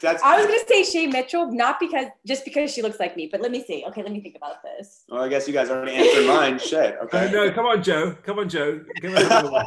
[0.00, 0.22] That's.
[0.22, 3.28] I was going to say Shay Mitchell, not because just because she looks like me,
[3.30, 3.84] but let me see.
[3.88, 5.02] Okay, let me think about this.
[5.08, 6.58] Well, I guess you guys already answered mine.
[6.64, 6.96] Shit.
[7.02, 7.32] Okay.
[7.32, 8.16] no, come on, Joe.
[8.22, 8.84] Come on, Joe.
[9.00, 9.66] Give us another one.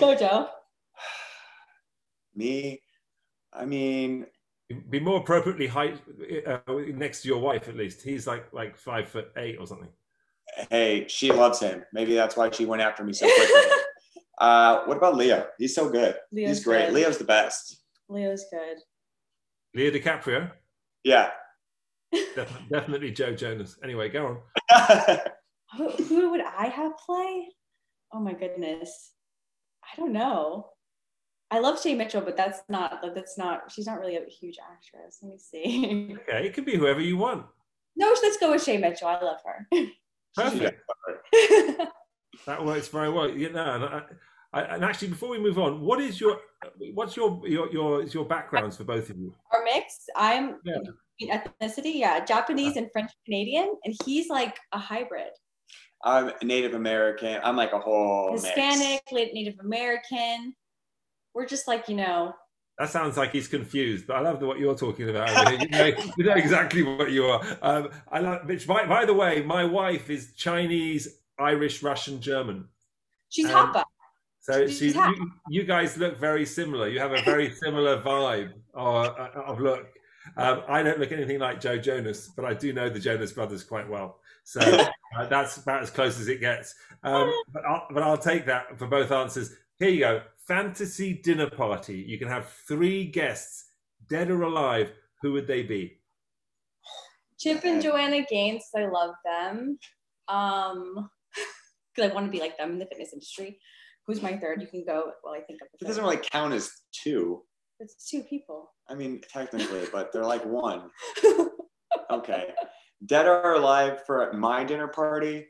[0.00, 0.48] Go, Joe.
[2.34, 2.80] Me.
[3.52, 4.26] I mean,
[4.90, 6.00] Be more appropriately height
[6.46, 6.58] uh,
[6.94, 8.02] next to your wife, at least.
[8.02, 9.88] He's like like five foot eight or something.
[10.70, 11.84] hey, she loves him.
[11.92, 13.70] Maybe that's why she went after me so quickly.
[14.38, 15.46] uh, what about Leo?
[15.58, 16.16] He's so good.
[16.32, 16.86] Leo's He's great.
[16.86, 16.94] good.
[16.94, 17.82] Leo's the best.
[18.08, 18.78] Leo's good.
[19.74, 20.50] Leo DiCaprio.
[21.04, 21.30] Yeah.
[22.12, 23.76] Def- definitely Joe Jonas.
[23.84, 24.40] Anyway, go
[24.70, 25.18] on.
[25.76, 27.48] Who, who would I have play?
[28.12, 29.12] Oh my goodness.
[29.84, 30.68] I don't know.
[31.50, 35.18] I love Shay Mitchell, but that's not that's not she's not really a huge actress.
[35.22, 36.16] Let me see.
[36.28, 37.46] Okay, it can be whoever you want.
[37.96, 39.08] no, let's go with Shay Mitchell.
[39.08, 39.66] I love her.
[40.34, 40.80] Perfect.
[42.46, 43.28] That works very well.
[43.28, 44.02] You know, and, I,
[44.52, 46.38] I, and actually, before we move on, what is your
[46.94, 49.34] what's your your your your backgrounds for both of you?
[49.52, 50.04] Our mix.
[50.14, 51.38] I'm Yeah.
[51.38, 55.30] ethnicity, yeah, Japanese and French Canadian, and he's like a hybrid.
[56.04, 57.40] I'm Native American.
[57.42, 58.30] I'm like a whole.
[58.32, 60.54] Hispanic, lit- Native American.
[61.36, 62.34] We're just like, you know,
[62.78, 65.28] That sounds like he's confused, but I love what you're talking about.
[65.60, 67.44] You, know, you know exactly what you are.
[67.60, 68.48] Um, I like.
[68.48, 72.68] Which, by, by the way, my wife is Chinese, Irish, Russian, German.
[73.28, 73.84] she's Hapa.
[74.40, 75.14] So She's she, half.
[75.14, 76.88] you, you guys look very similar.
[76.88, 79.88] You have a very similar vibe or, uh, of look.
[80.38, 83.62] Um, I don't look anything like Joe Jonas, but I do know the Jonas Brothers
[83.62, 84.20] quite well.
[84.44, 84.60] So
[85.18, 86.74] uh, that's about as close as it gets.
[87.02, 89.50] Um, but, I'll, but I'll take that for both answers.
[89.78, 90.22] Here you go.
[90.46, 91.96] Fantasy dinner party.
[91.96, 93.72] You can have three guests,
[94.08, 94.92] dead or alive.
[95.22, 96.00] Who would they be?
[97.38, 98.64] Chip and Joanna Gaines.
[98.74, 99.78] I love them.
[100.28, 101.10] Um,
[101.94, 103.58] because I want to be like them in the fitness industry.
[104.06, 104.62] Who's my third?
[104.62, 107.42] You can go while I think of It doesn't really count as two.
[107.80, 108.70] It's two people.
[108.88, 110.90] I mean, technically, but they're like one.
[112.10, 112.48] Okay.
[113.04, 115.46] Dead or alive for my dinner party?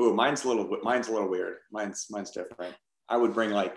[0.00, 1.56] Ooh, mine's a little mine's a little weird.
[1.72, 2.74] Mine's mine's different.
[3.10, 3.76] I would bring like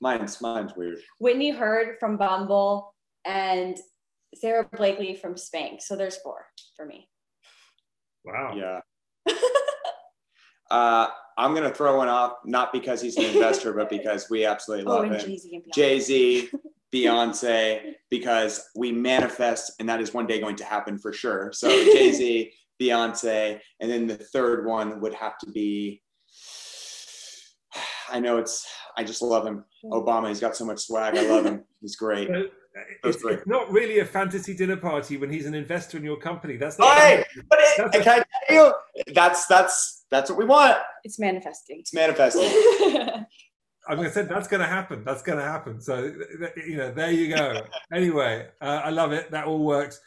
[0.00, 0.98] mine's mine's weird.
[1.18, 2.94] Whitney Herd from Bumble
[3.24, 3.78] and
[4.34, 5.82] Sara Blakely from Spanx.
[5.82, 6.46] So there's four
[6.76, 7.08] for me.
[8.24, 8.54] Wow.
[8.56, 8.80] Yeah.
[10.70, 14.86] uh, I'm gonna throw one off, not because he's an investor, but because we absolutely
[14.86, 15.20] oh, love and him.
[15.20, 15.62] Jay Z.
[15.74, 16.50] Jay Z,
[16.92, 21.50] Beyonce, because we manifest, and that is one day going to happen for sure.
[21.52, 26.01] So Jay Z, Beyonce, and then the third one would have to be.
[28.12, 28.66] I know it's.
[28.96, 29.64] I just love him.
[29.86, 30.28] Obama.
[30.28, 31.16] He's got so much swag.
[31.16, 31.64] I love him.
[31.80, 32.28] He's great.
[32.28, 32.34] So,
[33.02, 33.32] Those It's, three.
[33.34, 36.56] it's not really a fantasy dinner party when he's an investor in your company.
[36.56, 36.96] That's not.
[36.98, 39.12] Hey, but it, That's can I tell you?
[39.14, 40.76] That's that's that's what we want.
[41.04, 41.80] It's manifesting.
[41.80, 42.50] It's manifesting.
[43.88, 45.02] I'm going to say that's going to happen.
[45.04, 45.80] That's going to happen.
[45.80, 46.14] So,
[46.66, 47.62] you know, there you go.
[47.92, 49.30] anyway, uh, I love it.
[49.32, 50.00] That all works.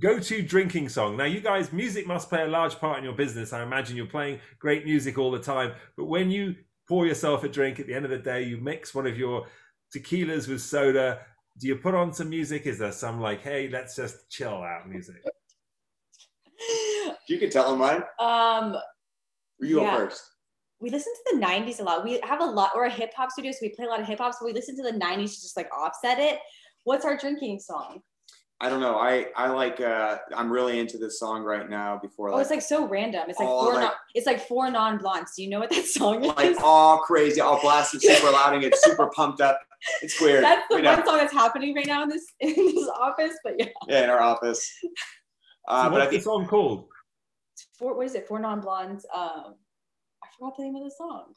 [0.00, 1.16] Go to drinking song.
[1.16, 3.52] Now, you guys, music must play a large part in your business.
[3.52, 5.72] I imagine you're playing great music all the time.
[5.96, 6.56] But when you
[6.88, 9.46] pour yourself a drink at the end of the day, you mix one of your
[9.94, 11.20] tequilas with soda.
[11.58, 12.66] Do you put on some music?
[12.66, 15.22] Is there some like, hey, let's just chill out music?
[17.28, 18.02] You can tell him mine.
[18.18, 18.76] um,
[19.60, 19.92] You Yeah.
[19.98, 20.30] go first.
[20.80, 22.04] we listen to the 90s a lot.
[22.04, 24.06] We have a lot, we're a hip hop studio, so we play a lot of
[24.06, 24.34] hip hop.
[24.34, 26.40] So we listen to the 90s to just like offset it.
[26.82, 28.02] What's our drinking song?
[28.64, 28.96] I don't know.
[28.98, 29.80] I I like.
[29.80, 31.98] uh I'm really into this song right now.
[32.00, 33.24] Before Oh, it's like so random.
[33.28, 33.74] It's like four.
[33.74, 35.32] like- non, it's like four non-blondes.
[35.36, 36.32] Do you know what that song is?
[36.36, 39.60] like all crazy, all blasted super loud and get super pumped up.
[40.02, 40.42] It's weird.
[40.44, 40.94] That's the We know.
[40.96, 43.34] one song that's happening right now in this in this office.
[43.44, 44.72] But yeah, Yeah, in our office.
[45.66, 46.88] Uh, So but I what's the song called?
[47.78, 47.96] four.
[47.96, 48.28] What is it?
[48.28, 49.06] Four non-blondes.
[49.14, 49.54] Um,
[50.22, 51.32] I forgot the name of the song.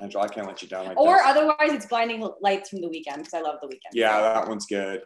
[0.00, 1.22] Angela, I can't let you down like Or this.
[1.24, 3.92] otherwise, it's Blinding Lights from the Weeknd because I love the Weeknd.
[3.92, 5.02] Yeah, that one's good.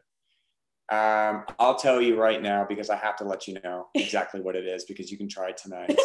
[0.93, 4.55] Um, I'll tell you right now because I have to let you know exactly what
[4.57, 5.97] it is because you can try it tonight.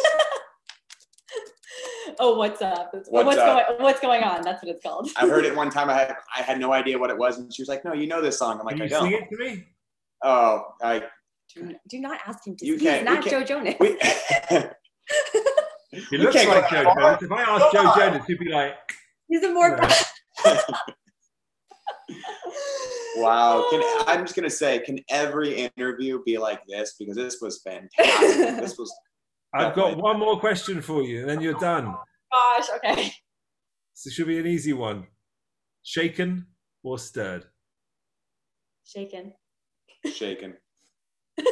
[2.18, 2.88] oh, what's up?
[2.92, 3.68] What's what's up?
[3.68, 3.82] going?
[3.82, 4.40] What's going on?
[4.42, 5.10] That's what it's called.
[5.18, 5.90] I heard it one time.
[5.90, 8.06] I had I had no idea what it was, and she was like, "No, you
[8.06, 9.64] know this song." I'm like, Can "I you don't." sing it to me?
[10.24, 11.02] Oh, I
[11.54, 12.86] Do, do not ask him to You sing.
[12.88, 13.74] can't- He's not can't- Joe Jonas.
[13.78, 13.88] we,
[15.90, 16.84] It We looks like Joe.
[16.84, 17.22] Jonas.
[17.22, 18.74] If I asked Joe Jonas, he'd be like,
[19.28, 19.78] He's a more.
[20.46, 20.60] Yeah.
[23.22, 23.66] Wow.
[23.70, 26.94] Can I'm just gonna say, can every interview be like this?
[26.98, 28.56] Because this was fantastic.
[28.60, 28.92] this was
[29.54, 31.94] I've got one more question for you, and then you're done.
[32.32, 32.66] Gosh.
[32.76, 33.12] Okay.
[33.94, 35.06] So it should be an easy one.
[35.82, 36.46] Shaken
[36.82, 37.46] or stirred?
[38.84, 39.32] Shaken.
[40.12, 40.54] shaken.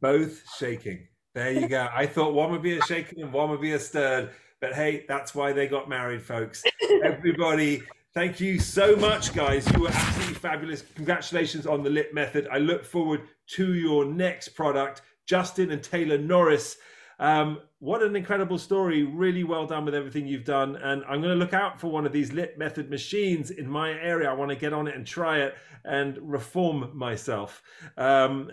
[0.00, 1.08] Both shaking.
[1.34, 1.88] There you go.
[1.94, 4.30] I thought one would be a shaken and one would be a stirred.
[4.60, 6.64] But hey, that's why they got married, folks.
[7.04, 7.82] Everybody,
[8.14, 9.70] thank you so much, guys.
[9.72, 10.82] You were absolutely fabulous.
[10.94, 12.48] Congratulations on the Lit Method.
[12.50, 13.22] I look forward
[13.54, 16.76] to your next product, Justin and Taylor Norris.
[17.20, 19.02] Um, what an incredible story.
[19.02, 20.76] Really well done with everything you've done.
[20.76, 23.90] And I'm going to look out for one of these Lit Method machines in my
[23.90, 24.30] area.
[24.30, 27.62] I want to get on it and try it and reform myself,
[27.96, 28.50] um,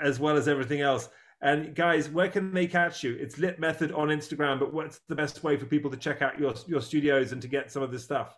[0.00, 1.08] as well as everything else.
[1.40, 3.16] And guys, where can they catch you?
[3.18, 6.38] It's Lit Method on Instagram, but what's the best way for people to check out
[6.38, 8.36] your your studios and to get some of this stuff?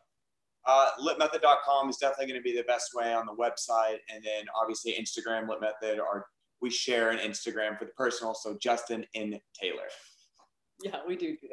[0.67, 4.45] Uh, litmethod.com is definitely going to be the best way on the website, and then
[4.61, 5.99] obviously Instagram litmethod.
[5.99, 6.27] Or
[6.61, 8.35] we share an Instagram for the personal.
[8.35, 9.89] So Justin and Taylor.
[10.83, 11.49] Yeah, we do do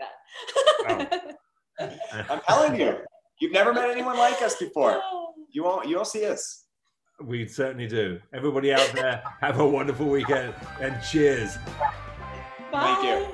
[0.88, 1.38] that.
[2.30, 2.98] I'm telling you,
[3.40, 5.02] you've never met anyone like us before.
[5.52, 5.88] You won't.
[5.88, 6.66] You'll see us.
[7.24, 8.20] We certainly do.
[8.34, 11.58] Everybody out there, have a wonderful weekend and cheers.
[12.72, 13.28] Thank you.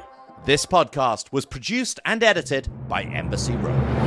[0.46, 4.07] This podcast was produced and edited by Embassy Row.